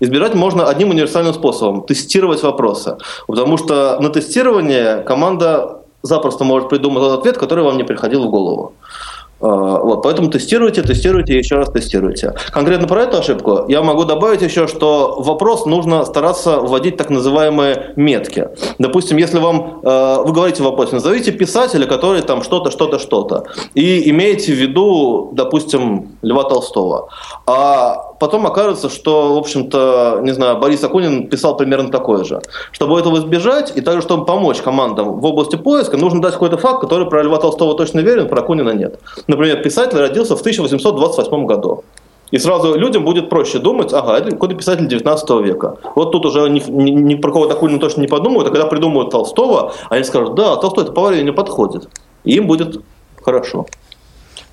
[0.00, 2.98] избирать можно одним универсальным способом– тестировать вопросы.
[3.26, 8.30] Потому что на тестирование команда запросто может придумать тот ответ, который вам не приходил в
[8.30, 8.74] голову.
[8.82, 9.13] Э,
[9.44, 12.34] Вот, поэтому тестируйте, тестируйте и еще раз тестируйте.
[12.50, 17.92] Конкретно про эту ошибку я могу добавить еще, что вопрос нужно стараться вводить так называемые
[17.96, 18.48] метки.
[18.78, 23.44] Допустим, если вам э, вы говорите в вопросе, назовите писателя, который там что-то, что-то, что-то,
[23.74, 27.08] и имеете в виду, допустим, Льва Толстого,
[27.46, 32.40] а потом окажется, что, в общем-то, не знаю, Борис Акунин писал примерно такое же.
[32.72, 36.80] Чтобы этого избежать, и также, чтобы помочь командам в области поиска, нужно дать какой-то факт,
[36.80, 38.98] который про Льва Толстого точно верен, про Акунина нет.
[39.26, 41.84] Например, писатель родился в 1828 году.
[42.30, 45.76] И сразу людям будет проще думать, ага, это какой-то писатель 19 века.
[45.94, 49.10] Вот тут уже ни, ни- ни про кого Акунина точно не подумают, а когда придумают
[49.10, 51.88] Толстого, они скажут, да, Толстой это по времени подходит.
[52.24, 52.80] И им будет
[53.22, 53.66] хорошо.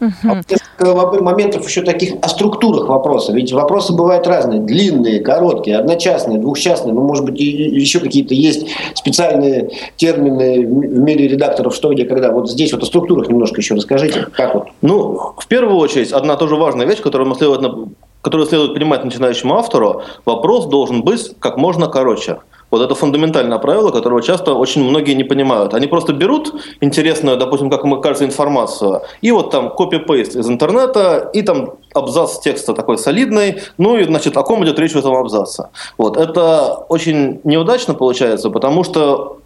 [0.01, 3.33] А воп- моментов еще таких о структурах вопроса.
[3.33, 4.59] Ведь вопросы бывают разные.
[4.59, 6.93] Длинные, короткие, одночастные, двухчастные.
[6.93, 12.31] Ну, может быть, и- еще какие-то есть специальные термины в мире редакторов, что, где, когда.
[12.31, 14.27] Вот здесь вот о структурах немножко еще расскажите.
[14.33, 14.67] Как вот?
[14.81, 17.89] Ну, в первую очередь, одна тоже важная вещь, которую, следует,
[18.21, 22.37] которую следует понимать начинающему автору, вопрос должен быть как можно короче.
[22.71, 25.73] Вот это фундаментальное правило, которого часто очень многие не понимают.
[25.73, 31.29] Они просто берут интересную, допустим, как им кажется, информацию, и вот там копи-пейст из интернета,
[31.33, 35.15] и там абзац текста такой солидный, ну и, значит, о ком идет речь в этом
[35.15, 35.69] абзаце.
[35.97, 36.17] Вот.
[36.17, 39.37] Это очень неудачно получается, потому что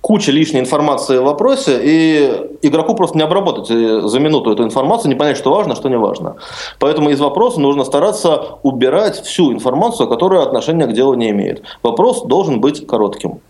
[0.00, 5.14] куча лишней информации в вопросе, и игроку просто не обработать за минуту эту информацию, не
[5.14, 6.36] понять, что важно, что не важно.
[6.78, 11.62] Поэтому из вопроса нужно стараться убирать всю информацию, которая отношения к делу не имеет.
[11.82, 13.40] Вопрос должен быть коротким.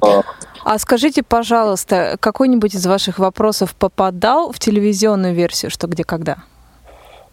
[0.00, 0.22] А,
[0.64, 6.36] А скажите, пожалуйста, какой-нибудь из ваших вопросов попадал в телевизионную версию «Что, где, когда»?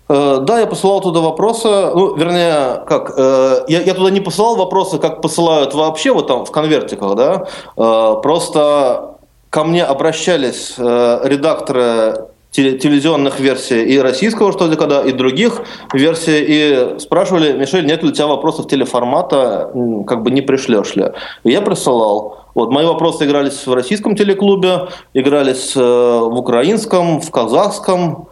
[0.10, 4.56] Э, Да, я посылал туда вопросы, ну, вернее, как, э, я, я туда не посылал
[4.56, 7.46] вопросы, как посылают вообще, вот там в конвертиках, да,
[7.78, 9.16] Э, просто
[9.50, 15.62] ко мне обращались редакторы теле- телевизионных версий и российского «Что, где, когда», и других
[15.94, 19.72] версий, и спрашивали, Мишель, нет ли у тебя вопросов телеформата,
[20.08, 21.06] как бы не пришлешь ли?
[21.44, 22.46] И я присылал.
[22.56, 28.28] Вот, мои вопросы игрались в российском телеклубе, игрались в украинском, в казахском,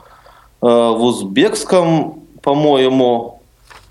[0.62, 3.42] в узбекском, по-моему,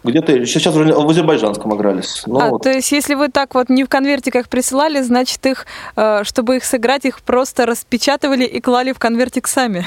[0.05, 2.23] где-то сейчас уже в азербайджанском игрались.
[2.27, 2.63] Ну, а, вот.
[2.63, 5.67] То есть, если вы так вот не в конвертиках присылали, значит, их,
[6.23, 9.85] чтобы их сыграть, их просто распечатывали и клали в конвертик сами?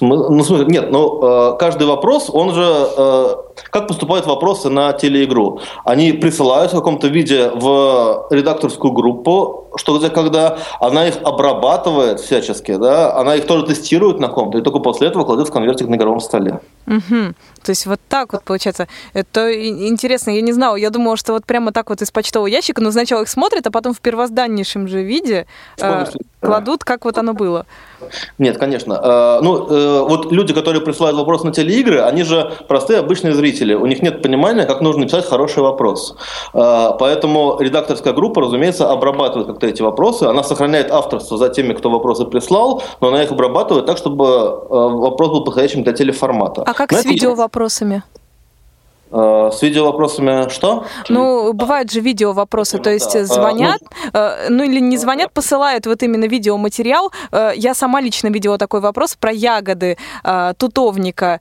[0.00, 2.64] Ну, смысле, нет, ну, э, каждый вопрос, он же,
[2.96, 3.26] э,
[3.70, 5.60] как поступают вопросы на телеигру?
[5.84, 13.14] Они присылают в каком-то виде в редакторскую группу, что когда она их обрабатывает всячески, да,
[13.16, 16.20] она их тоже тестирует на ком-то, и только после этого кладет в конвертик на игровом
[16.20, 16.60] столе.
[16.86, 17.34] Угу.
[17.62, 18.88] То есть вот так вот получается.
[19.12, 20.76] Это интересно, я не знала.
[20.76, 23.70] Я думала, что вот прямо так вот из почтового ящика, но сначала их смотрят, а
[23.70, 25.46] потом в первозданнейшем же виде
[25.80, 26.06] э,
[26.40, 27.66] кладут, как вот оно было.
[28.38, 28.94] Нет, конечно.
[28.94, 33.74] Э, ну, э, вот люди, которые присылают вопрос на телеигры, они же простые обычные зрители.
[33.74, 36.16] У них нет понимания, как нужно написать хороший вопрос.
[36.54, 40.24] Э, поэтому редакторская группа, разумеется, обрабатывает как-то эти вопросы.
[40.24, 44.24] Она сохраняет авторство за теми, кто вопросы прислал, но она их обрабатывает так, чтобы
[44.68, 46.64] вопрос был подходящим для телеформата.
[46.70, 48.04] А как но с видеовопросами?
[49.10, 50.84] Э, с видео-вопросами что?
[51.08, 53.24] Ну, бывают же видео-вопросы, то есть да.
[53.24, 53.80] звонят,
[54.12, 57.10] а, ну, ну или не звонят, посылают вот именно видеоматериал.
[57.32, 59.96] Э, я сама лично видела такой вопрос про ягоды
[60.58, 61.40] тутовника,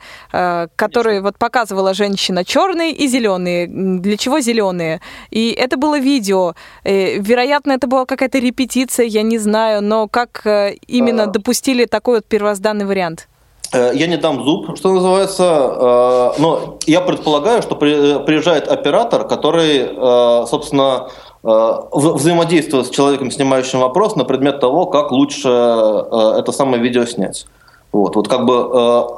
[0.76, 3.68] который вот показывала женщина черные и зеленые.
[3.68, 5.00] Для чего зеленые?
[5.30, 6.56] И это было видео.
[6.84, 10.42] Вероятно, это была какая-то репетиция, я не знаю, но как
[10.88, 13.28] именно допустили такой вот первозданный вариант?
[13.72, 19.90] Э, я не дам зуб, что называется, э, но я предполагаю, что приезжает оператор, который,
[19.92, 21.10] э, собственно,
[21.42, 27.46] взаимодействует с человеком, снимающим вопрос на предмет того, как лучше это самое видео снять.
[27.94, 28.54] Вот, вот как бы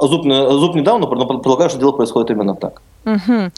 [0.02, 2.80] зуб, зуб недавно, но предполагаю, что дело происходит именно так.
[3.04, 3.50] Угу.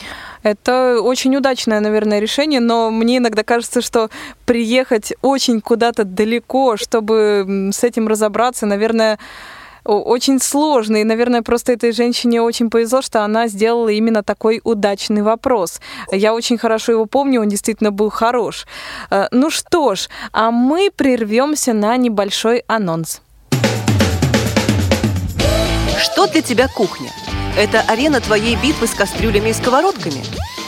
[0.43, 4.09] Это очень удачное, наверное, решение, но мне иногда кажется, что
[4.47, 9.19] приехать очень куда-то далеко, чтобы с этим разобраться, наверное,
[9.85, 11.03] очень сложный.
[11.03, 15.81] И, наверное, просто этой женщине очень повезло, что она сделала именно такой удачный вопрос.
[16.11, 18.67] Я очень хорошо его помню, он действительно был хорош.
[19.11, 23.21] Э, ну что ж, а мы прервемся на небольшой анонс.
[25.99, 27.11] Что для тебя кухня?
[27.57, 30.23] Это арена твоей битвы с кастрюлями и сковородками?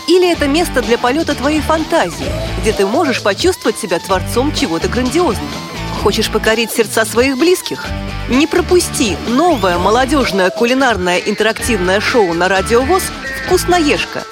[0.09, 5.76] Или это место для полета твоей фантазии, где ты можешь почувствовать себя творцом чего-то грандиозного?
[6.07, 7.85] Хочешь покорить сердца своих близких?
[8.29, 13.03] Не пропусти новое молодежное кулинарное интерактивное шоу на Радио ВОЗ
[13.45, 14.23] «Вкусноежка».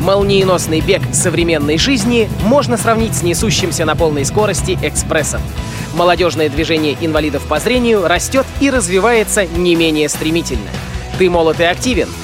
[0.00, 5.42] Молниеносный бег современной жизни можно сравнить с несущимся на полной скорости экспрессом.
[5.92, 10.70] Молодежное движение инвалидов по зрению растет и развивается не менее стремительно.
[11.18, 12.08] Ты молод и активен–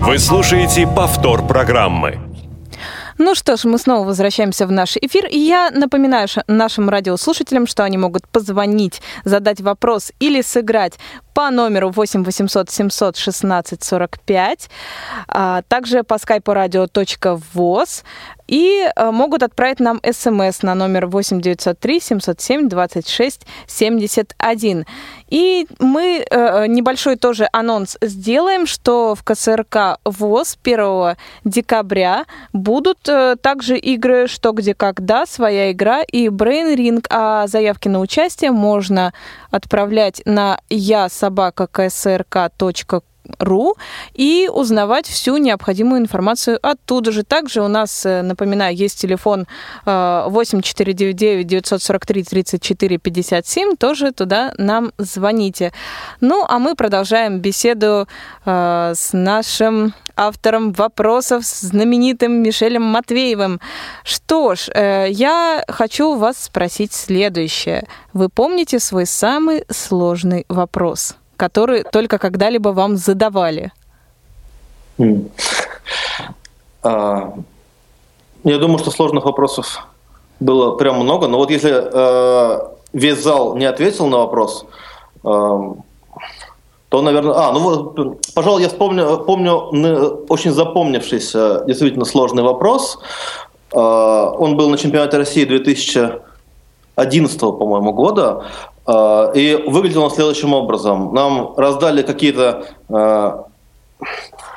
[0.00, 2.18] Вы слушаете повтор программы.
[3.18, 5.26] Ну что ж, мы снова возвращаемся в наш эфир.
[5.26, 10.98] И я напоминаю нашим радиослушателям, что они могут позвонить, задать вопрос или сыграть
[11.38, 14.70] по номеру 8 800 700 16 45,
[15.28, 18.02] а также по скайпу радио.воз
[18.48, 24.86] и э, могут отправить нам смс на номер 8 903 707 26 71.
[25.28, 32.24] И мы э, небольшой тоже анонс сделаем, что в КСРК ВОЗ 1 декабря
[32.54, 38.00] будут э, также игры «Что, где, когда», «Своя игра» и «Brain Ring», а заявки на
[38.00, 39.12] участие можно
[39.50, 43.02] отправлять на я собака КСРК.ком
[43.38, 43.76] ру
[44.14, 47.22] и узнавать всю необходимую информацию оттуда же.
[47.22, 49.46] Также у нас, э, напоминаю, есть телефон
[49.84, 55.72] 8499 943 34 57, тоже туда нам звоните.
[56.20, 58.08] Ну, а мы продолжаем беседу
[58.44, 63.60] э, с нашим автором вопросов, знаменитым Мишелем Матвеевым.
[64.04, 67.86] Что ж, э, я хочу вас спросить следующее.
[68.12, 71.16] Вы помните свой самый сложный вопрос?
[71.38, 73.72] Которые только когда-либо вам задавали?
[76.82, 77.32] А,
[78.44, 79.86] я думаю, что сложных вопросов
[80.40, 82.60] было прям много, но вот если э,
[82.92, 84.66] весь зал не ответил на вопрос,
[85.24, 85.28] э,
[86.88, 87.34] то, наверное...
[87.34, 89.54] А, ну вот, пожалуй, я вспомню, помню
[90.28, 92.98] очень запомнившийся, действительно сложный вопрос.
[93.72, 96.27] Э, он был на чемпионате России 2000
[97.04, 98.44] 2011, по-моему, года.
[98.86, 101.14] Э, и выглядело он следующим образом.
[101.14, 103.32] Нам раздали какие-то э,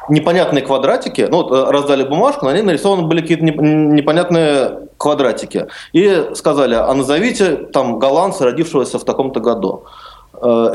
[0.10, 5.68] непонятные квадратики, ну, вот раздали бумажку, на ней нарисованы были какие-то непонятные квадратики.
[5.94, 9.84] И сказали, а назовите там голландца, родившегося в таком-то году.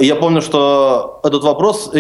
[0.01, 1.91] Я помню, что этот вопрос,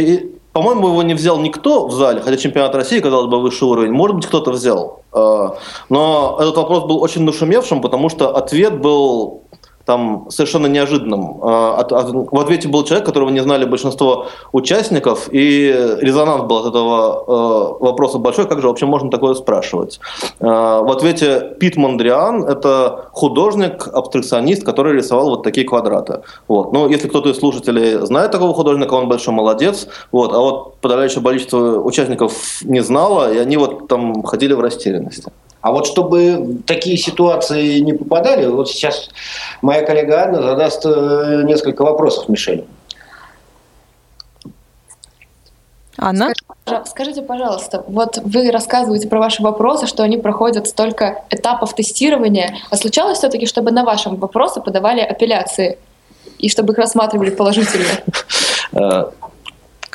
[0.52, 3.92] по-моему, его не взял никто в зале, хотя чемпионат России, казалось бы, высший уровень.
[3.92, 5.00] Может быть, кто-то взял.
[5.88, 9.42] Но этот вопрос был очень нашумевшим, потому что ответ был
[9.86, 11.38] там совершенно неожиданным.
[11.42, 17.78] А, в ответе был человек, которого не знали большинство участников, и резонанс был от этого
[17.80, 20.00] э, вопроса большой, как же вообще можно такое спрашивать.
[20.40, 26.22] А, в ответе Пит Мондриан– это художник, абстракционист, который рисовал вот такие квадраты.
[26.48, 26.72] Вот.
[26.72, 29.86] Ну, если кто-то из слушателей знает такого художника, он большой молодец.
[30.10, 30.32] Вот.
[30.32, 32.32] А вот подавляющее количество участников
[32.62, 35.30] не знало, и они вот там ходили в растерянности.
[35.66, 39.08] А вот чтобы такие ситуации не попадали, вот сейчас
[39.62, 42.64] моя коллега Анна задаст э, несколько вопросов Мишель.
[45.98, 46.32] Анна?
[46.84, 52.58] Скажите, пожалуйста, вот вы рассказываете про ваши вопросы, что они проходят столько этапов тестирования.
[52.70, 55.78] А случалось все-таки, чтобы на ваши вопросы подавали апелляции
[56.38, 57.90] и чтобы их рассматривали положительно?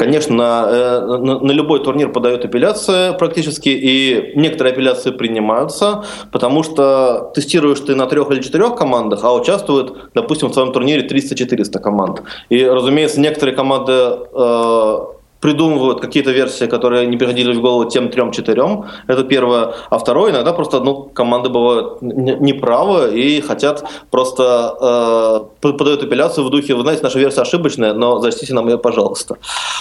[0.01, 6.63] Конечно, на, э, на, на любой турнир подают апелляции практически, и некоторые апелляции принимаются, потому
[6.63, 11.79] что тестируешь ты на трех или четырех командах, а участвуют, допустим, в твоем турнире 300-400
[11.79, 12.23] команд.
[12.49, 14.97] И, разумеется, некоторые команды э,
[15.41, 18.85] придумывают какие-то версии, которые не приходили в голову тем трем-четырем.
[19.07, 19.73] Это первое.
[19.89, 26.49] А второе, иногда просто ну, команды бывают неправы и хотят просто э, подают апелляцию в
[26.49, 29.37] духе, вы знаете, наша версия ошибочная, но зачтите нам ее, пожалуйста.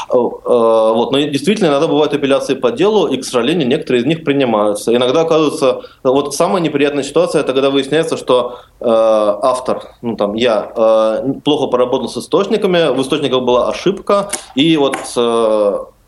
[0.09, 1.13] Э, вот.
[1.13, 4.95] Но действительно, иногда бывают апелляции по делу, и, к сожалению, некоторые из них принимаются.
[4.97, 10.73] Иногда оказывается, вот самая неприятная ситуация, это когда выясняется, что э, автор, ну там я,
[10.75, 15.50] э, плохо поработал с источниками, в источниках была ошибка, и вот Э,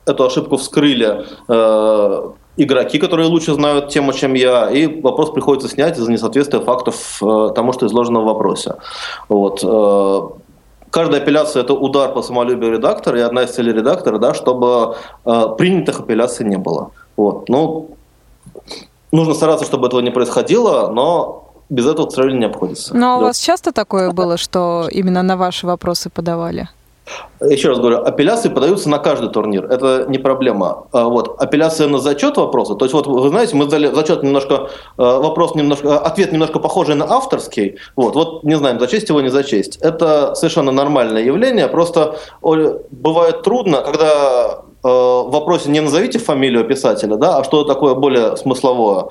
[0.04, 5.98] эту ошибку вскрыли э, игроки, которые лучше знают тему, чем я, и вопрос приходится снять
[5.98, 8.74] из-за несоответствия фактов э, тому, что изложено в вопросе.
[9.28, 9.60] Вот.
[10.90, 14.96] Каждая апелляция– это удар по самолюбию редактора, и одна из целей редактора, да, чтобы
[15.56, 16.90] принятых апелляций не было.
[17.16, 17.48] Вот.
[17.48, 17.96] Ну,
[19.10, 22.94] нужно стараться, чтобы этого не происходило, но без этого, к сожалению, не обходится.
[22.94, 26.68] Но у вас часто такое было, что именно на ваши вопросы подавали?
[27.40, 30.86] Еще раз говорю, апелляции подаются на каждый турнир, это не проблема.
[30.92, 34.54] А вот, апелляция на зачет вопроса, то есть вот вы знаете, мы дали зачет немножко,
[34.54, 39.20] э, вопрос немножко, э, ответ немножко похожий на авторский, вот, вот не знаем, зачесть его,
[39.20, 39.78] не зачесть.
[39.78, 47.16] Это совершенно нормальное явление, просто бывает трудно, когда э, в вопросе не назовите фамилию писателя,
[47.16, 49.06] да, а что такое более смысловое.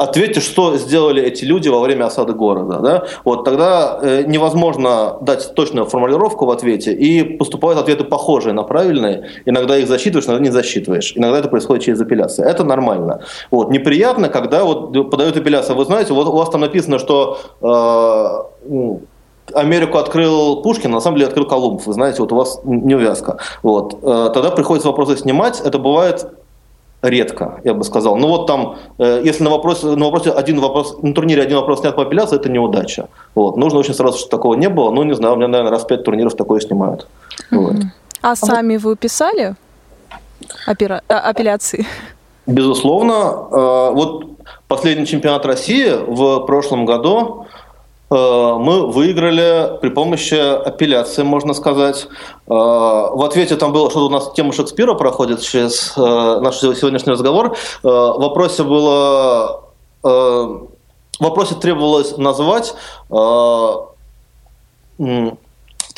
[0.00, 2.78] Ответьте, что сделали эти люди во время осады города.
[2.78, 3.04] Да?
[3.24, 9.28] Вот тогда э, невозможно дать точную формулировку в ответе, и поступают ответы похожие на правильные.
[9.44, 11.12] Иногда их засчитываешь, иногда не засчитываешь.
[11.16, 12.48] Иногда это происходит через апелляцию.
[12.48, 13.20] Это нормально.
[13.50, 13.70] Вот.
[13.70, 15.76] Неприятно, когда вот подают апелляцию.
[15.76, 21.28] Вы знаете, вот у вас там написано, что э, Америку открыл Пушкин, на самом деле
[21.28, 21.82] открыл Колумб.
[21.84, 23.36] Вы знаете, вот у вас неувязка.
[23.62, 23.98] Вот.
[24.02, 25.60] Э, тогда приходится вопросы снимать.
[25.60, 26.26] Это бывает
[27.02, 28.16] редко, я бы сказал.
[28.16, 31.80] Ну вот там, э, если на вопросе, на вопросе один вопрос, на турнире один вопрос
[31.80, 33.08] снят по апелляции, это неудача.
[33.34, 33.56] Вот.
[33.56, 34.90] Нужно очень сразу, чтобы такого не было.
[34.90, 37.06] Ну, не знаю, у меня, наверное, раз пять турниров такое снимают.
[37.50, 37.76] Вот.
[38.22, 39.54] А, а сами вы писали
[40.66, 41.02] опера...
[41.08, 41.86] А, апелляции?
[42.46, 43.12] Безусловно.
[43.50, 44.26] Э, вот
[44.68, 47.59] последний чемпионат России в прошлом году Э,
[48.10, 52.08] мы выиграли при помощи апелляции, можно сказать.
[52.46, 57.12] Э, в ответе там было, что у нас тема Шекспира проходит через э, наш сегодняшний
[57.12, 57.56] разговор.
[57.82, 59.64] В вопросе было...
[60.02, 62.74] В вопросе требовалось назвать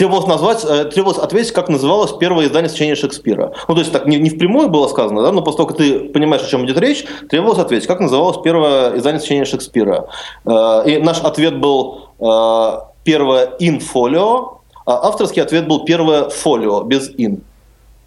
[0.02, 3.52] требовалось назвать, э, требовалось ответить, как называлось первое издание сочинения Шекспира.
[3.68, 6.48] Ну, то есть так не, не впрямую было сказано, да, но как ты понимаешь, о
[6.48, 10.08] чем идет речь, требовалось ответить, как называлось первое издание сочинения Шекспира.
[10.44, 17.08] Э, и наш ответ был э, первое инфолио, а авторский ответ был первое фолио, без
[17.16, 17.44] ин.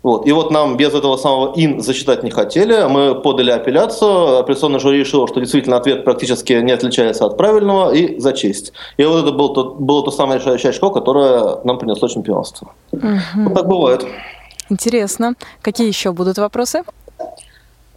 [0.05, 0.27] Вот.
[0.27, 2.87] И вот нам без этого самого «ин» засчитать не хотели.
[2.87, 4.37] Мы подали апелляцию.
[4.37, 8.71] Апелляционное жюри решило, что действительно ответ практически не отличается от правильного и за честь.
[8.97, 12.73] И вот это было то, было то самое решающее очко, которое нам принесло чемпионство.
[12.91, 13.07] Угу.
[13.35, 14.05] Вот так бывает.
[14.69, 15.33] Интересно.
[15.63, 16.83] Какие еще будут вопросы?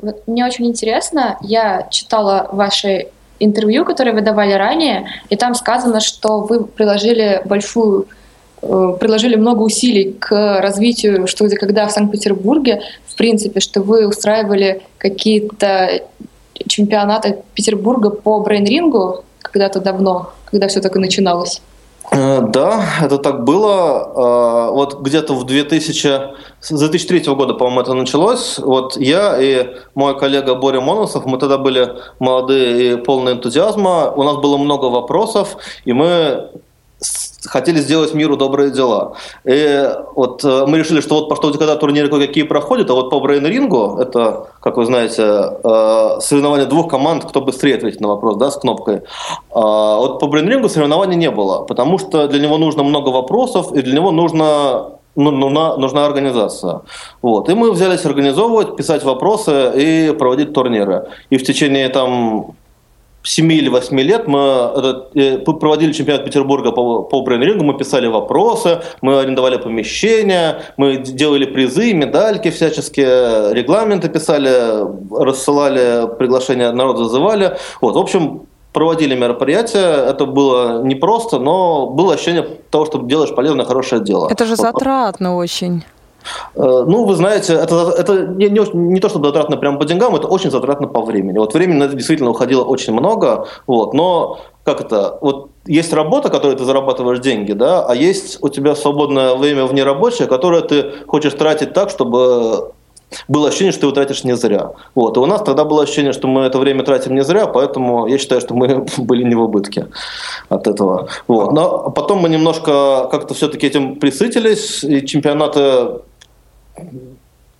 [0.00, 1.36] Вот мне очень интересно.
[1.42, 8.06] Я читала ваши интервью, которые вы давали ранее, и там сказано, что вы приложили большую
[8.60, 14.82] приложили много усилий к развитию что где когда в Санкт-Петербурге, в принципе, что вы устраивали
[14.98, 16.02] какие-то
[16.66, 21.62] чемпионаты Петербурга по брейн-рингу, когда-то давно, когда все только начиналось?
[22.10, 24.68] Э, да, это так было.
[24.68, 26.08] Э, вот где-то в 2000,
[26.60, 28.58] с 2003 года, по-моему, это началось.
[28.58, 31.88] Вот я и мой коллега Боря Моносов, мы тогда были
[32.18, 34.10] молодые и полные энтузиазма.
[34.10, 36.50] У нас было много вопросов, и мы
[37.46, 39.14] хотели сделать миру добрые дела.
[39.44, 43.10] И вот э, мы решили, что вот по что когда турниры кое-какие проходят, а вот
[43.10, 48.36] по брейн-рингу, это, как вы знаете, э, соревнование двух команд, кто быстрее ответит на вопрос,
[48.36, 49.02] да, с кнопкой.
[49.50, 53.82] А вот по брейн-рингу соревнований не было, потому что для него нужно много вопросов, и
[53.82, 56.82] для него нужно ну, нужна, нужна организация.
[57.22, 57.48] Вот.
[57.48, 61.08] И мы взялись организовывать, писать вопросы и проводить турниры.
[61.30, 62.54] И в течение там
[63.28, 64.40] 7 или 8 лет мы
[65.14, 71.44] э, проводили чемпионат Петербурга по, по брейн-рингу, мы писали вопросы, мы арендовали помещения, мы делали
[71.44, 74.50] призы, медальки всяческие, регламенты писали,
[75.14, 77.58] рассылали приглашения, народ зазывали.
[77.82, 83.66] Вот, в общем, проводили мероприятия, это было непросто, но было ощущение того, что делаешь полезное,
[83.66, 84.28] хорошее дело.
[84.30, 85.84] Это же затратно очень.
[86.54, 90.16] Э, ну, вы знаете, это, это не, не, не то, чтобы затратно прямо по деньгам,
[90.16, 91.38] это очень затратно по времени.
[91.38, 96.28] Вот времени на это действительно уходило очень много, вот, но как это, вот есть работа,
[96.28, 100.92] которой ты зарабатываешь деньги, да, а есть у тебя свободное время вне рабочее, которое ты
[101.06, 102.72] хочешь тратить так, чтобы
[103.26, 104.72] было ощущение, что ты его тратишь не зря.
[104.94, 105.16] Вот.
[105.16, 108.18] И у нас тогда было ощущение, что мы это время тратим не зря, поэтому я
[108.18, 109.86] считаю, что мы были не в убытке
[110.48, 111.08] от этого.
[111.26, 111.52] Вот.
[111.52, 116.00] Но потом мы немножко как-то все-таки этим присытились, и чемпионаты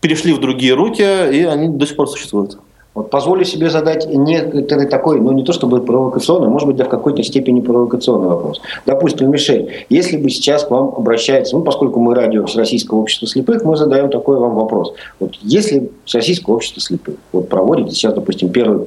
[0.01, 2.59] перешли в другие руки, и они до сих пор существуют.
[2.99, 6.89] Вот позволю себе задать некоторый такой, ну не то чтобы провокационный, может быть, да в
[6.89, 8.61] какой-то степени провокационный вопрос.
[8.87, 13.63] Допустим, Мишель, если бы сейчас к вам обращается, ну поскольку мы радио Всероссийского общества слепых,
[13.63, 14.95] мы задаем такой вам вопрос.
[15.21, 18.87] Вот если Всероссийское общество слепых вот проводит сейчас, допустим, первый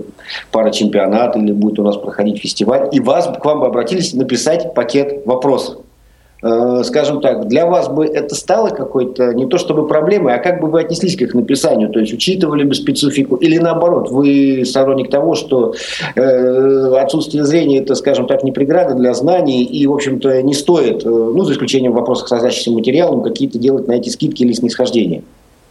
[0.51, 4.73] пара чемпионат или будет у нас проходить фестиваль, и вас к вам бы обратились написать
[4.73, 5.77] пакет вопросов.
[6.43, 10.59] Э, скажем так, для вас бы это стало какой-то не то чтобы проблемой, а как
[10.59, 15.11] бы вы отнеслись к их написанию, то есть учитывали бы специфику или наоборот, вы сторонник
[15.11, 15.75] того, что
[16.15, 21.05] э, отсутствие зрения это, скажем так, не преграда для знаний и, в общем-то, не стоит,
[21.05, 25.21] э, ну, за исключением вопросов с раздачным материалом, какие-то делать на эти скидки или снисхождения?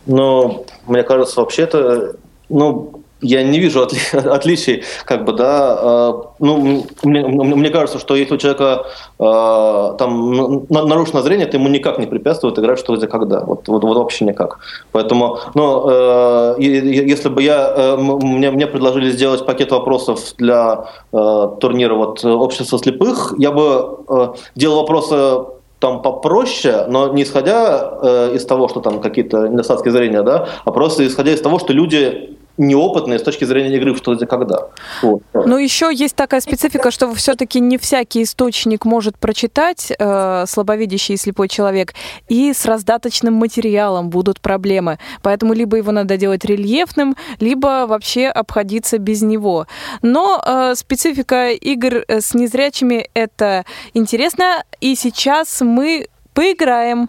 [0.06, 2.14] Ну, мне кажется, вообще-то,
[2.48, 8.16] ну, я не вижу отли отличий, как бы, да, э, ну, мне, мне кажется, что
[8.16, 8.86] если у человека
[9.18, 13.84] э, там нарушено зрение, то ему никак не препятствует играть что где когда, вот, вот,
[13.84, 14.58] вот вообще никак.
[14.92, 21.48] Поэтому, ну, э, если бы я, э, мне, мне предложили сделать пакет вопросов для э,
[21.60, 25.44] турнира вот общества слепых, я бы э, делал вопросы
[25.80, 30.70] там попроще, но не исходя э, из того, что там какие-то недостатки зрения, да, а
[30.70, 34.68] просто исходя из того, что люди неопытные с точки зрения игры что где когда.
[35.02, 35.22] Вот.
[35.32, 41.18] Но еще есть такая специфика, что все-таки не всякий источник может прочитать э, слабовидящий и
[41.18, 41.94] слепой человек,
[42.28, 44.98] и с раздаточным материалом будут проблемы.
[45.22, 49.66] Поэтому либо его надо делать рельефным, либо вообще обходиться без него.
[50.02, 57.08] Но э, специфика игр э, с незрячими это интересно, и сейчас мы поиграем.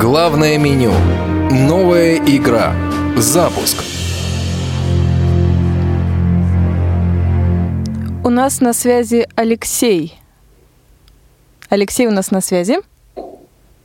[0.00, 0.92] Главное меню.
[1.50, 2.74] Новая игра.
[3.16, 3.82] Запуск.
[8.22, 10.18] У нас на связи Алексей.
[11.70, 12.80] Алексей у нас на связи.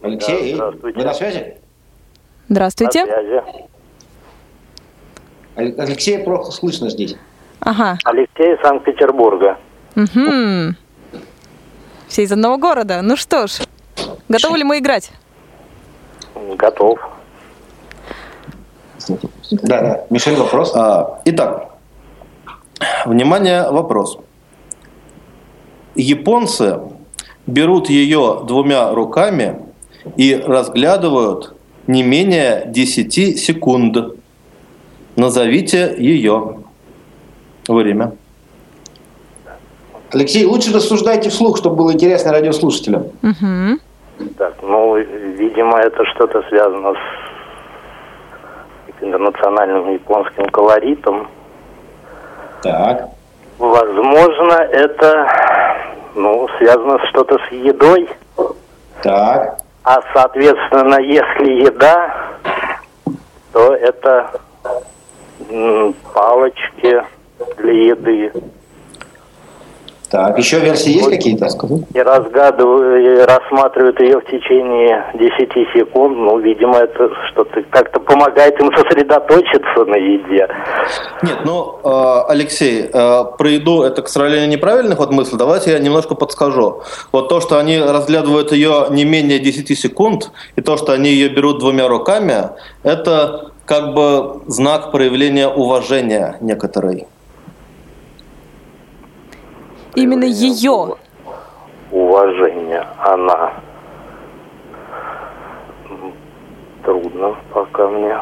[0.02, 1.56] Алексей, да, вы на связи?
[2.50, 3.06] Здравствуйте.
[3.06, 3.44] На связи.
[5.80, 7.16] Алексей плохо слышно здесь.
[7.62, 8.00] Ага.
[8.04, 9.58] Алексей из Санкт-Петербурга.
[9.96, 10.76] Угу.
[12.10, 13.02] Все из одного города.
[13.02, 13.62] Ну что ж,
[14.28, 15.10] готовы ли мы играть?
[16.36, 17.00] Готов.
[19.52, 20.06] Да, да.
[20.10, 20.74] Мишель, вопрос.
[20.76, 21.72] А, итак,
[23.06, 24.18] внимание, вопрос.
[25.95, 26.80] Японцы
[27.47, 29.60] берут ее двумя руками
[30.16, 31.54] и разглядывают
[31.88, 33.97] не менее 10 секунд.
[35.16, 36.60] Назовите ее.
[37.68, 38.14] Время.
[40.14, 43.04] Алексей, лучше рассуждайте вслух, чтобы было интересно радиослушателям.
[43.24, 43.80] Угу.
[44.38, 47.21] Так, ну, видимо, это что-то связано с
[49.02, 51.28] интернациональным японским колоритом.
[52.62, 53.10] Так.
[53.58, 55.28] Возможно, это
[56.16, 58.10] ну, связано что-то с едой.
[59.02, 59.58] Так.
[59.84, 62.14] А соответственно, если еда,
[63.52, 64.32] то это
[66.14, 67.04] палочки
[67.58, 68.32] для еды.
[70.12, 71.47] Так, еще версии есть какие-то?
[71.93, 76.18] И разгадывают, и рассматривают ее в течение 10 секунд.
[76.18, 80.49] Ну, видимо, это что-то как-то помогает им сосредоточиться на еде.
[81.24, 85.38] Нет, ну, э, Алексей, э, про еду это, к сожалению, неправильный ход мысли.
[85.38, 86.82] Давайте я немножко подскажу.
[87.14, 91.30] Вот то, что они разглядывают ее не менее 10 секунд, и то, что они ее
[91.30, 92.49] берут двумя руками,
[92.84, 97.07] это как бы знак проявления уважения некоторой.
[99.96, 100.96] Именно ее.
[101.92, 102.86] Уважение.
[103.00, 103.54] Она.
[106.84, 108.18] Трудно пока мне.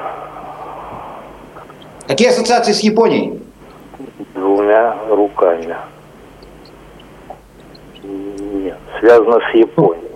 [2.07, 3.39] Какие ассоциации с Японией?
[4.34, 5.76] Двумя руками.
[8.03, 10.09] Нет, связано с Японией.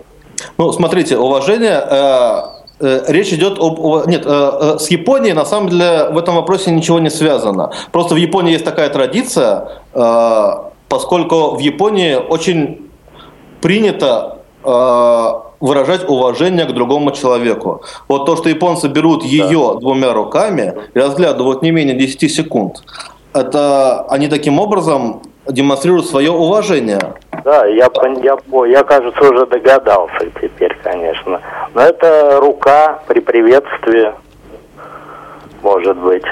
[0.57, 1.79] Ну, смотрите, уважение.
[1.89, 2.41] э,
[2.79, 4.07] э, речь идет об...
[4.07, 7.71] Нет, э, э, с Японией на самом деле в этом вопросе ничего не связано.
[7.91, 9.67] Просто в Японии есть такая традиция,
[10.93, 12.91] поскольку в Японии очень
[13.61, 14.69] принято э,
[15.59, 17.81] выражать уважение к другому человеку.
[18.07, 22.83] Вот то, что японцы берут ее двумя руками и разглядывают не менее 10 секунд,
[23.33, 27.15] это они таким образом демонстрируют свое уважение.
[27.43, 27.89] Да, я,
[28.21, 28.37] я,
[28.67, 31.41] я, кажется, уже догадался теперь, конечно.
[31.73, 34.13] Но это рука при приветствии,
[35.63, 36.25] может быть.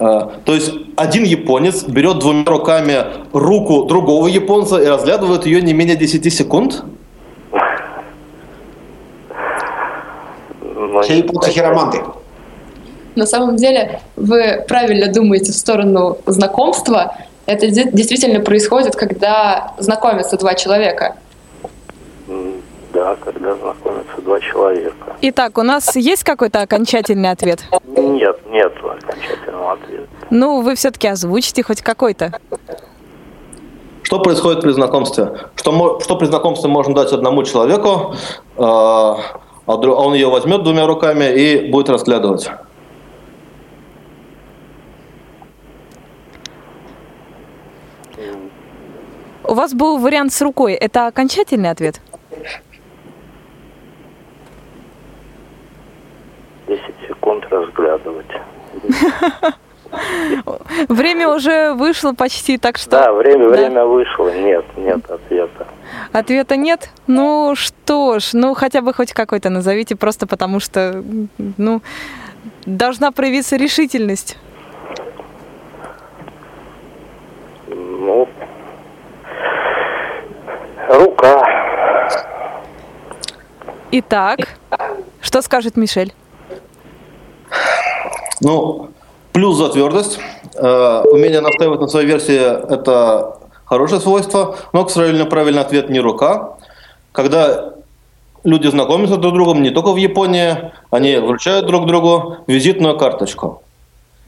[0.00, 5.72] Э, То есть один японец берет двумя руками руку другого японца и разглядывает ее не
[5.74, 6.84] менее 10 секунд?
[11.02, 12.02] Все не- японцы хироманты.
[13.14, 17.16] На самом деле вы правильно думаете в сторону знакомства.
[17.46, 21.16] Это де- действительно происходит, когда знакомятся два человека.
[22.92, 25.16] Да, когда знакомятся два человека.
[25.22, 27.60] Итак, у нас есть какой-то окончательный ответ?
[27.96, 28.72] Нет, нет
[29.28, 30.08] окончательного ответа.
[30.30, 32.38] Ну, вы все-таки озвучите хоть какой-то.
[34.02, 35.32] Что происходит при знакомстве?
[35.56, 38.14] Что, что при знакомстве можно дать одному человеку,
[38.56, 39.16] э, а
[39.66, 42.50] дру- а он ее возьмет двумя руками и будет разглядывать?
[49.44, 50.74] У вас был вариант с рукой.
[50.74, 52.00] Это окончательный ответ?
[56.66, 58.26] 10 секунд разглядывать.
[60.88, 62.90] Время уже вышло почти, так что...
[62.90, 63.56] Да, время, Да.
[63.56, 64.28] время вышло.
[64.34, 65.66] Нет, нет ответа.
[66.12, 66.90] Ответа нет?
[67.06, 71.02] Ну что ж, ну хотя бы хоть какой-то назовите, просто потому что,
[71.56, 71.80] ну,
[72.66, 74.36] должна проявиться решительность.
[77.68, 78.28] Ну,
[80.88, 81.42] рука.
[83.90, 84.40] Итак,
[85.22, 86.12] что скажет Мишель?
[88.40, 88.88] Ну,
[89.32, 90.18] плюс за твердость.
[90.54, 92.38] Э, умение настаивать на своей версии–
[92.72, 96.56] это хорошее свойство, но, к сожалению, правильный ответ не рука.
[97.12, 97.74] Когда
[98.44, 103.62] люди знакомятся друг с другом, не только в Японии, они вручают друг другу визитную карточку.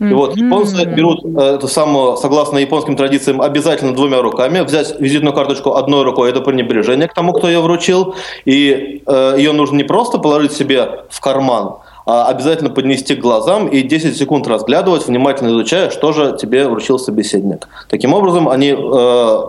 [0.01, 4.61] И вот японцы берут э, эту самую, согласно японским традициям, обязательно двумя руками.
[4.61, 8.15] Взять визитную карточку одной рукой– это пренебрежение к тому, кто ее вручил.
[8.47, 11.75] И э, ее нужно не просто положить себе в карман,
[12.11, 17.69] обязательно поднести к глазам и 10 секунд разглядывать, внимательно изучая, что же тебе вручил собеседник.
[17.89, 18.75] Таким образом, они э,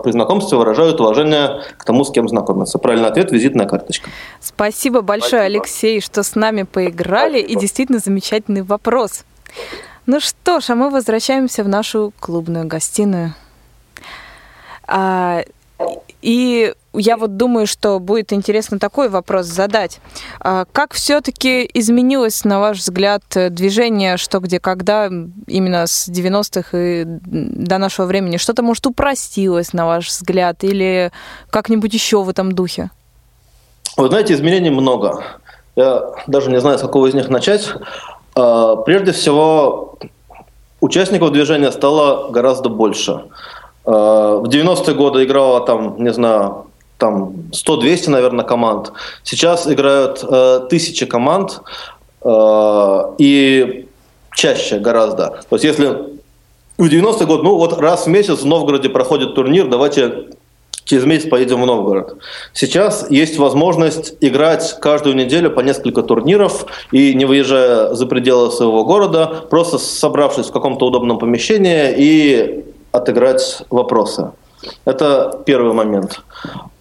[0.04, 2.78] при знакомстве выражают уважение к тому, с кем знакомятся.
[2.78, 4.10] Правильный ответ– визитная карточка.
[4.40, 7.40] Спасибо большое, Алексей, что с нами поиграли.
[7.40, 9.24] И действительно замечательный вопрос.
[10.06, 13.34] Ну что ж, а мы возвращаемся в нашу клубную гостиную.
[14.86, 15.42] А,
[16.22, 20.00] и я вот думаю, что будет интересно такой вопрос задать.
[20.40, 27.04] А как все-таки изменилось, на ваш взгляд, движение «Что, где, когда» именно с 90-х и
[27.04, 28.36] до нашего времени?
[28.36, 31.10] Что-то, может, упростилось, на ваш взгляд, или
[31.50, 32.90] как-нибудь еще в этом духе?
[33.96, 35.24] Вы знаете, изменений много.
[35.74, 37.68] Я даже не знаю, с какого из них начать.
[38.34, 39.98] А, Прежде всего,
[40.80, 43.24] участников движения стало гораздо больше.
[43.84, 46.66] А, В 90-е годы играло там, не знаю,
[46.98, 48.92] там 100-200, наверное, команд.
[49.24, 51.60] Сейчас играют э, тысячи команд
[52.24, 53.88] э, и
[54.36, 55.40] чаще гораздо.
[55.48, 55.86] То есть если
[56.78, 60.26] в 90-й год, ну вот раз в месяц в Новгороде проходит турнир, давайте
[60.84, 62.18] через месяц поедем в Новгород.
[62.52, 68.84] Сейчас есть возможность играть каждую неделю по несколько турниров и не выезжая за пределы своего
[68.84, 74.30] города, просто собравшись в каком-то удобном помещении и отыграть вопросы.
[74.84, 76.20] Это первый момент.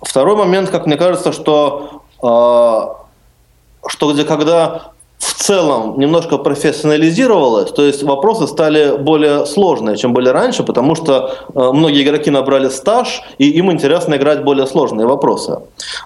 [0.02, 7.84] Второй момент, как мне кажется, что, э, что где когда в целом немножко профессионализировалось, то
[7.84, 13.22] есть вопросы стали более сложные, чем были раньше, потому что э, многие игроки набрали стаж,
[13.38, 15.60] и им интересно играть более сложные вопросы.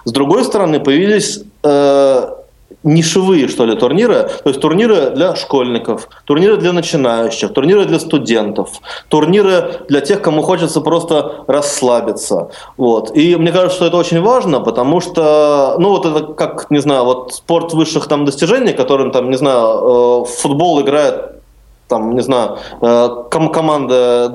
[0.04, 2.28] С другой стороны, появились э,
[2.86, 4.30] нишевые, что ли, турниры.
[4.42, 8.68] То есть турниры для школьников, турниры для начинающих, турниры для студентов,
[9.08, 12.50] турниры для тех, кому хочется просто расслабиться.
[12.76, 13.14] Вот.
[13.16, 17.04] И мне кажется, что это очень важно, потому что, ну, вот это как, не знаю,
[17.04, 21.32] вот спорт высших там достижений, которым там, не знаю, э, футбол играет
[21.88, 24.32] там, не знаю, э, ком- команда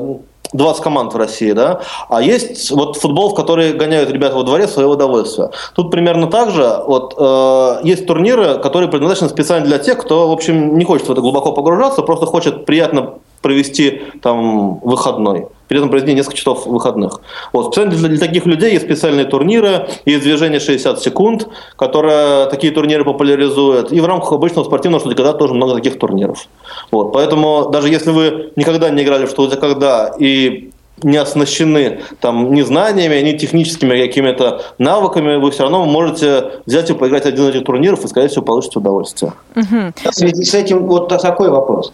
[0.54, 4.68] 20 команд в России, да, а есть вот футбол, в который гоняют ребята во дворе
[4.68, 5.50] свое удовольствие.
[5.76, 10.32] Тут примерно так же, вот э, есть турниры, которые предназначены специально для тех, кто, в
[10.32, 15.90] общем, не хочет в это глубоко погружаться, просто хочет приятно провести там выходной при этом
[15.90, 17.22] проведение несколько часов выходных.
[17.54, 17.68] Вот.
[17.68, 21.48] Специально для, для таких людей есть специальные турниры, есть движение 60 секунд,
[21.78, 23.94] которое такие турниры популяризует.
[23.94, 26.50] И в рамках обычного спортивного что когда тоже много таких турниров.
[26.92, 27.14] Вот.
[27.14, 30.72] Поэтому даже если вы никогда не играли в что то когда и
[31.04, 36.94] не оснащены там ни знаниями, ни техническими какими-то навыками, вы все равно можете взять и
[36.94, 39.32] поиграть один из этих турниров и, скорее всего, получите удовольствие.
[39.56, 39.94] Угу.
[40.04, 41.94] В связи с этим вот такой вопрос.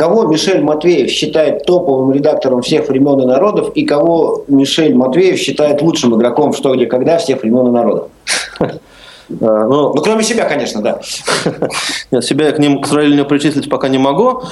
[0.00, 5.82] Кого Мишель Матвеев считает топовым редактором всех времен и народов, и кого Мишель Матвеев считает
[5.82, 8.08] лучшим игроком в что, где, когда всех времен и народов?
[8.58, 8.66] А,
[9.28, 11.02] ну, ну, кроме себя, конечно, да.
[12.10, 14.42] Нет, себя я к ним, к сожалению, причислить пока не могу.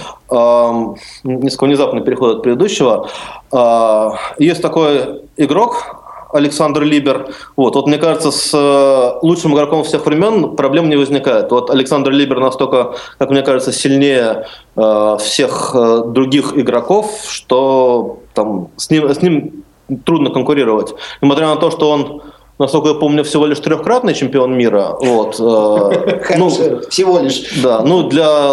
[1.24, 3.08] Несколько внезапный переход от предыдущего.
[3.50, 7.34] А, есть такой игрок, Александр Либер.
[7.56, 11.50] Вот, вот мне кажется, с э, лучшим игроком всех времен проблем не возникает.
[11.50, 18.68] Вот Александр Либер настолько, как мне кажется, сильнее э, всех э, других игроков, что там
[18.76, 19.64] с ним, с ним
[20.04, 20.94] трудно конкурировать.
[21.22, 22.22] Несмотря на то, что он
[22.58, 24.96] насколько я помню, всего лишь трехкратный чемпион мира.
[25.00, 25.36] Вот.
[25.40, 27.60] Э, ну, всего лишь.
[27.62, 28.52] Да, ну для,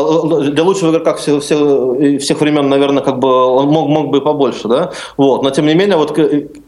[0.52, 1.60] для лучшего игрока всех, всех,
[2.22, 4.92] всех времен, наверное, как бы он мог, мог бы и побольше, да.
[5.18, 5.44] Вот.
[5.44, 6.18] Но тем не менее, вот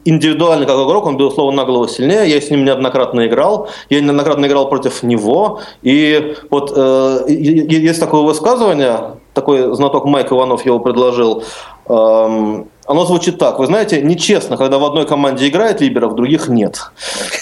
[0.06, 2.30] индивидуально как игрок, он, безусловно, на голову сильнее.
[2.30, 3.70] Я с ним неоднократно играл.
[3.90, 5.62] Я неоднократно играл против него.
[5.82, 11.44] И вот э, есть такое высказывание, такой знаток Майк Иванов его предложил.
[11.90, 13.60] Эм, оно звучит так.
[13.60, 16.92] Вы знаете, нечестно, когда в одной команде играет либер, а в других нет.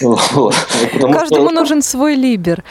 [0.00, 2.64] Каждому нужен свой либер.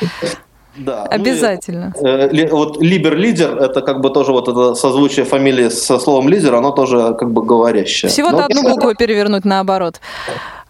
[0.77, 1.03] Да.
[1.03, 1.93] Обязательно.
[2.01, 6.53] Ну, э, вот либер-лидер, это как бы тоже вот это созвучие фамилии со словом лидер,
[6.55, 8.09] оно тоже как бы говорящее.
[8.09, 10.01] Всего-то одну букву перевернуть наоборот.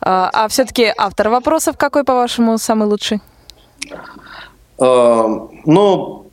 [0.02, 3.20] А, а все-таки автор вопросов какой, по-вашему, самый лучший?
[4.78, 5.24] Э,
[5.66, 6.25] ну,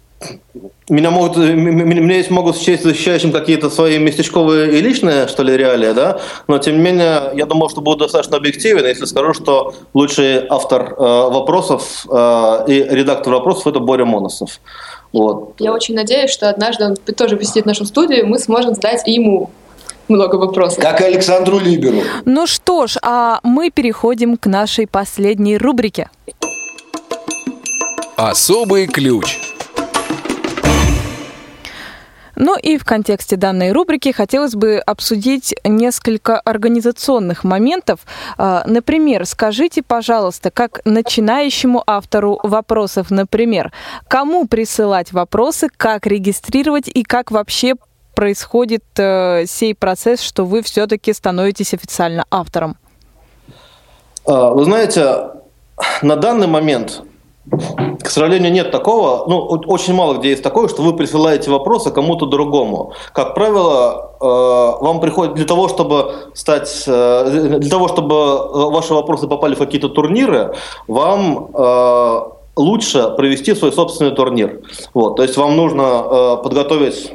[0.88, 5.92] меня могут, меня здесь могут счесть защищающим какие-то свои местечковые и личные, что ли, реалии,
[5.92, 10.46] да, но тем не менее, я думал, что буду достаточно объективен, если скажу, что лучший
[10.48, 14.60] автор э, вопросов э, и редактор вопросов– это Боря Моносов.
[15.12, 15.54] Вот.
[15.58, 19.50] Я очень надеюсь, что однажды он тоже посетит нашу студию, и мы сможем задать ему
[20.08, 20.82] много вопросов.
[20.82, 22.02] Как и Александру Либеру.
[22.24, 26.10] Ну что ж, а мы переходим к нашей последней рубрике.
[28.16, 29.38] Особый ключ.
[32.44, 38.00] Ну и в контексте данной рубрики хотелось бы обсудить несколько организационных моментов.
[38.36, 43.70] А, например, скажите, пожалуйста, как начинающему автору вопросов, например,
[44.08, 47.76] кому присылать вопросы, как регистрировать и как вообще
[48.16, 52.76] происходит э, сей процесс, что вы все-таки становитесь официально автором?
[54.26, 55.28] А, вы знаете,
[56.02, 57.04] на данный момент
[57.50, 59.28] к сожалению, нет такого.
[59.28, 62.92] Ну, очень мало где есть такое, что вы присылаете вопросы кому-то другому.
[63.12, 68.94] Как правило, э, вам приходит для того, чтобы стать, э, для того, чтобы э, ваши
[68.94, 70.54] вопросы попали в какие-то турниры,
[70.86, 71.48] вам
[72.54, 74.60] лучше провести свой собственный турнир.
[74.92, 77.12] Вот, то есть вам нужно подготовить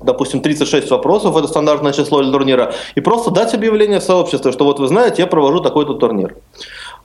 [0.00, 4.64] допустим, 36 вопросов, это стандартное число для турнира, и просто дать объявление в сообществе, что
[4.64, 6.36] вот вы знаете, я провожу такой-то турнир.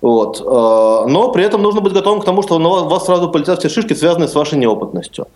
[0.02, 0.42] Вот.
[0.42, 3.70] Э, но при этом нужно быть готовым к тому, что на вас сразу полетят все
[3.70, 5.28] шишки, связанные с вашей неопытностью.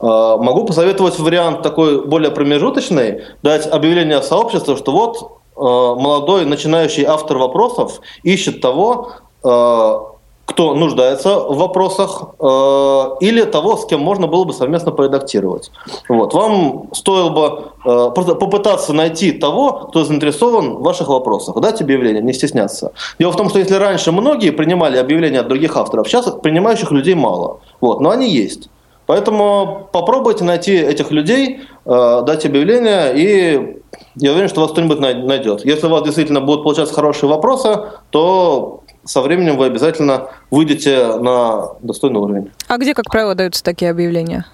[0.00, 5.16] Э, могу посоветовать вариант такой более промежуточный, дать объявление в сообщество, что вот
[5.56, 9.12] э, молодой начинающий автор вопросов ищет того,
[10.44, 12.44] кто нуждается в вопросах, э,
[13.20, 15.70] или того, с кем можно было бы совместно поредактировать.
[16.08, 16.34] Вот.
[16.34, 22.22] Вам стоило бы э, просто попытаться найти того, кто заинтересован в ваших вопросах, дать объявление,
[22.22, 22.92] не стесняться.
[23.18, 27.14] Дело в том, что если раньше многие принимали объявления от других авторов, сейчас принимающих людей
[27.14, 28.68] мало, вот, но они есть.
[29.06, 33.80] Поэтому попробуйте найти этих людей, э, дать объявление, и
[34.16, 35.64] я уверен, что вас кто-нибудь найдет.
[35.64, 37.80] Если у вас действительно будут получаться хорошие вопросы,
[38.10, 42.50] то со временем вы обязательно выйдете на достойный уровень.
[42.68, 44.46] А где, как правило, даются такие объявления?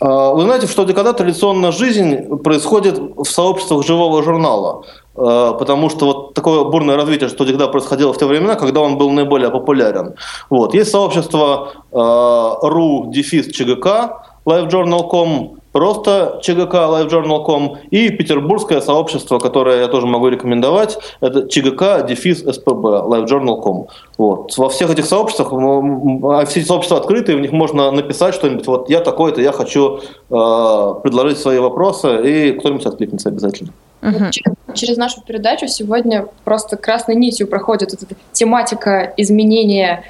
[0.00, 4.84] А, вы знаете, что когда традиционно жизнь происходит в сообществах живого журнала.
[5.16, 8.98] А, потому что вот такое бурное развитие, что тогда происходило в те времена, когда он
[8.98, 10.14] был наиболее популярен.
[10.50, 10.74] Вот.
[10.74, 20.06] Есть сообщество ru дефис ЧГК, livejournal.com, просто ЧГК LiveJournal.com и петербургское сообщество, которое я тоже
[20.06, 23.88] могу рекомендовать, это ЧГК дефис СПБ LiveJournal.com.
[24.16, 24.56] Вот.
[24.56, 28.88] Во всех этих сообществах, а все эти сообщества открыты, в них можно написать что-нибудь, вот
[28.88, 30.00] я такой-то, я хочу э,
[31.02, 33.72] предложить свои вопросы, и кто-нибудь откликнется обязательно.
[34.00, 34.74] Угу.
[34.74, 40.04] Через, нашу передачу сегодня просто красной нитью проходит эта тематика изменения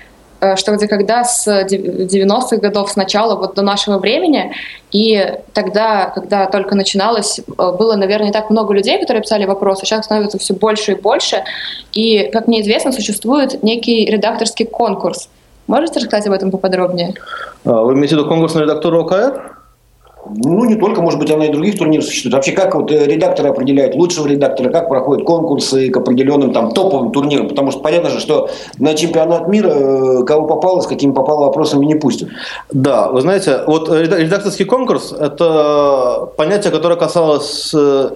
[0.55, 4.53] что где когда с 90-х годов с начала вот до нашего времени.
[4.93, 7.43] И тогда, когда только начиналось, э,
[7.73, 9.85] было, наверное, не так много людей, которые писали вопросы.
[9.85, 11.43] Сейчас становится все больше и больше.
[11.93, 15.29] И, как мне известно, существует некий редакторский конкурс.
[15.67, 17.15] Можете рассказать об этом поподробнее?
[17.65, 19.56] А, вы имеете в виду конкурс на редактуру ОКР?
[20.35, 22.35] Ну, не только, может быть, она и других турниров существует.
[22.35, 27.13] Вообще, как вот э, редакторы определяют лучшего редактора, как проходят конкурсы к определенным там топовым
[27.13, 28.49] турнирам, потому что понятно же, что
[28.79, 32.29] на чемпионат мира э, кого попало, с какими попало вопросами не пустят.
[32.73, 38.11] Да, вы знаете, вот редакторский конкурс– это понятие, которое касалось э,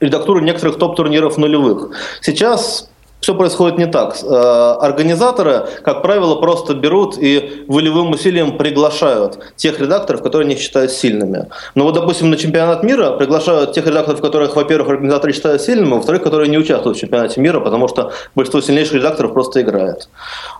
[0.00, 1.90] редактуры некоторых топ-турниров нулевых.
[2.20, 2.88] Сейчас
[3.26, 4.16] все происходит не так.
[4.22, 10.92] Э, организаторы, как правило, просто берут и волевым усилием приглашают тех редакторов, которые они считают
[10.92, 11.48] сильными.
[11.74, 16.22] Но вот, допустим, на чемпионат мира приглашают тех редакторов, которых, во-первых, организаторы считают сильными, во-вторых,
[16.22, 20.08] которые не участвуют в чемпионате мира, потому что большинство сильнейших редакторов просто играет.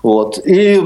[0.02, 0.40] Вот.
[0.44, 0.82] И,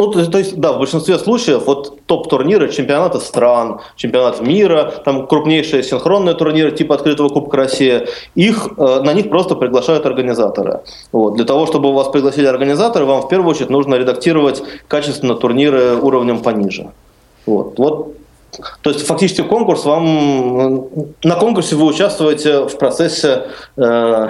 [0.00, 5.82] ну, то, есть, да, в большинстве случаев вот топ-турниры, чемпионаты стран, чемпионат мира, там крупнейшие
[5.82, 10.80] синхронные турниры типа открытого Кубка России, их, э, на них просто приглашают организаторы.
[11.12, 11.34] Вот.
[11.34, 16.40] Для того, чтобы вас пригласили организаторы, вам в первую очередь нужно редактировать качественно турниры уровнем
[16.40, 16.90] пониже.
[17.44, 17.78] Вот.
[17.78, 18.14] Вот.
[18.80, 20.88] То есть фактически конкурс вам
[21.22, 23.42] на конкурсе вы участвуете в процессе
[23.76, 24.28] э,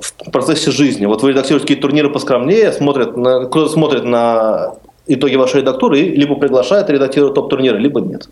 [0.00, 1.06] в процессе жизни.
[1.06, 4.74] Вот вы редактируете какие-то турниры поскромнее, смотрят на, кто смотрит на
[5.06, 8.28] итоги вашей редактуры и либо приглашает редактировать топ-турниры, либо нет.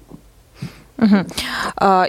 [0.99, 1.27] Угу.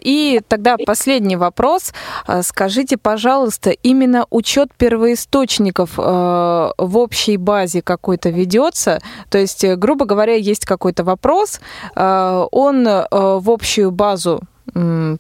[0.01, 1.93] И тогда последний вопрос.
[2.25, 9.01] А, скажите, пожалуйста, именно учет первоисточников а, в общей базе какой-то ведется?
[9.29, 11.59] То есть, грубо говоря, есть какой-то вопрос,
[11.95, 14.41] он в общую базу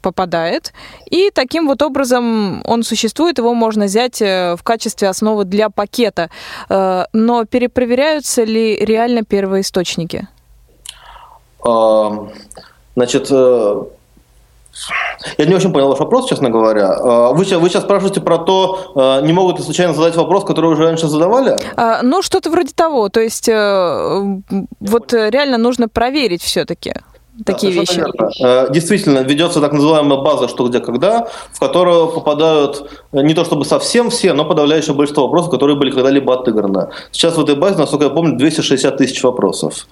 [0.01, 0.73] попадает,
[1.09, 6.29] и таким вот образом он существует, его можно взять э, в качестве основы для пакета.
[6.69, 10.27] Но перепроверяются ли реально первоисточники?
[12.97, 13.83] Значит, э,
[15.37, 16.95] я не очень понял ваш вопрос, честно говоря.
[16.95, 20.71] Э, вы, вы сейчас спрашиваете про то, э, не могут ли случайно задать вопрос, который
[20.71, 21.57] уже раньше задавали?
[21.75, 23.09] А, ну, что-то вроде того.
[23.09, 26.95] То есть, вот реально нужно проверить все-таки
[27.45, 27.97] такие да, вещи.
[27.97, 28.69] Верно.
[28.69, 34.09] Действительно, ведется так называемая база «Что, где, когда», в которую попадают не то чтобы совсем
[34.09, 36.89] все, но подавляющее большинство вопросов, которые были когда-либо отыграны.
[37.11, 39.87] Сейчас в этой базе, насколько я помню, 260 тысяч вопросов.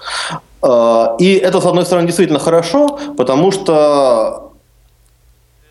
[0.62, 4.46] А, и это, с одной стороны, действительно хорошо, потому что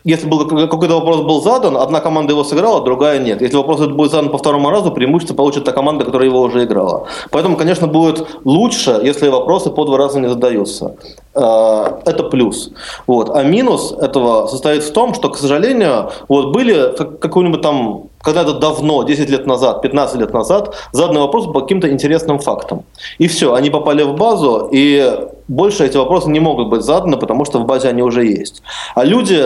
[0.05, 3.41] если был какой-то вопрос был задан, одна команда его сыграла, другая нет.
[3.41, 6.63] Если вопрос этот будет задан по второму разу, преимущество получит та команда, которая его уже
[6.63, 7.07] играла.
[7.31, 10.95] Поэтому, конечно, будет лучше, если вопросы по два раза не задаются.
[11.35, 12.71] А, это плюс.
[13.07, 13.29] Вот.
[13.35, 19.03] А минус этого состоит в том, что, к сожалению, вот были какой-нибудь там когда-то давно,
[19.03, 22.83] 10 лет назад, 15 лет назад, заданы вопросы по каким-то интересным фактам.
[23.17, 27.45] И все, они попали в базу, и больше эти вопросы не могут быть заданы, потому
[27.45, 28.63] что в базе они уже есть.
[28.95, 29.45] А люди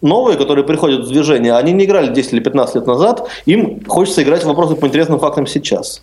[0.00, 4.22] новые, которые приходят в движение, они не играли 10 или 15 лет назад, им хочется
[4.22, 6.00] играть в вопросы по интересным фактам сейчас.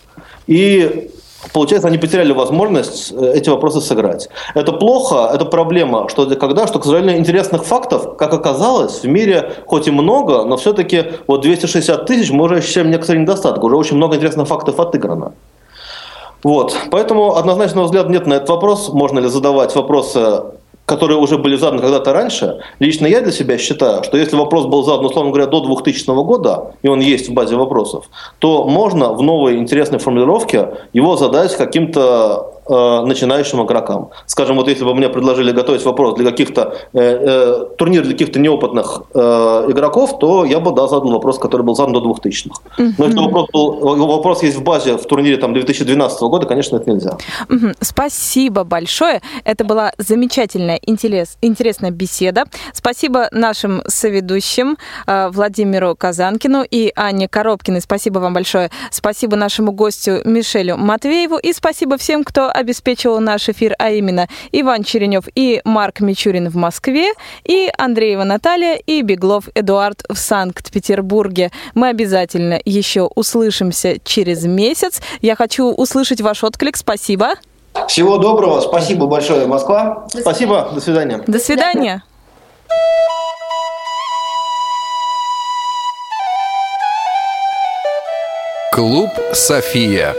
[0.48, 1.10] И
[1.54, 4.30] Получается, они потеряли возможность э, эти вопросы сыграть.
[4.54, 9.54] Это плохо, это проблема, что когда, что, к сожалению, интересных фактов, как оказалось, в мире
[9.66, 13.98] хоть и много, но все-таки вот 260 тысяч мы уже ощущаем некоторый недостаток, уже очень
[13.98, 15.34] много интересных фактов отыграно.
[16.44, 16.78] Вот.
[16.92, 18.90] Поэтому однозначного взгляда нет на этот вопрос.
[18.90, 20.44] Можно ли задавать вопросы
[20.86, 24.84] которые уже были заданы когда-то раньше, лично я для себя считаю, что если вопрос был
[24.84, 28.06] задан, условно говоря, до 2000 года, и он есть в базе вопросов,
[28.40, 34.10] то можно в новой интересной формулировке его задать каким-то э, начинающим игрокам.
[34.26, 38.40] Скажем, вот если бы мне предложили готовить вопрос для каких-то э, э, турнир для каких-то
[38.40, 39.20] неопытных э,
[39.70, 42.60] игроков, то я бы да, задал вопрос, который был задан до 2000-х.
[42.98, 46.90] Но если вопрос, был, вопрос есть в базе в турнире там, 2012 года, конечно, это
[46.90, 47.18] нельзя.
[47.82, 49.22] Спасибо большое.
[49.44, 52.46] Это была замечательная, интерес, интересная беседа.
[52.74, 57.82] Спасибо нашим соведущим э, Владимиру Казанкину и Анне Коробкиной.
[57.82, 58.70] Спасибо вам большое.
[58.92, 61.38] Спасибо нашему гостю Мишелю Матвееву.
[61.38, 66.56] И спасибо всем, кто обеспечивал наш эфир, а именно Иван Черенев и Марк Мичурин в
[66.56, 67.12] Москве,
[67.44, 71.52] и Андреева Наталья и Беглов Эдуард в Санкт-Петербурге.
[71.74, 75.02] Мы обязательно еще услышимся через месяц.
[75.22, 76.78] Я хочу услышать ваш отклик.
[76.78, 77.36] Спасибо.
[77.88, 78.62] Всего доброго.
[78.62, 80.06] Спасибо большое, Москва.
[80.10, 80.70] Спасибо.
[80.74, 81.24] До свидания.
[81.28, 82.04] До свидания.
[88.72, 90.14] Клуб «София».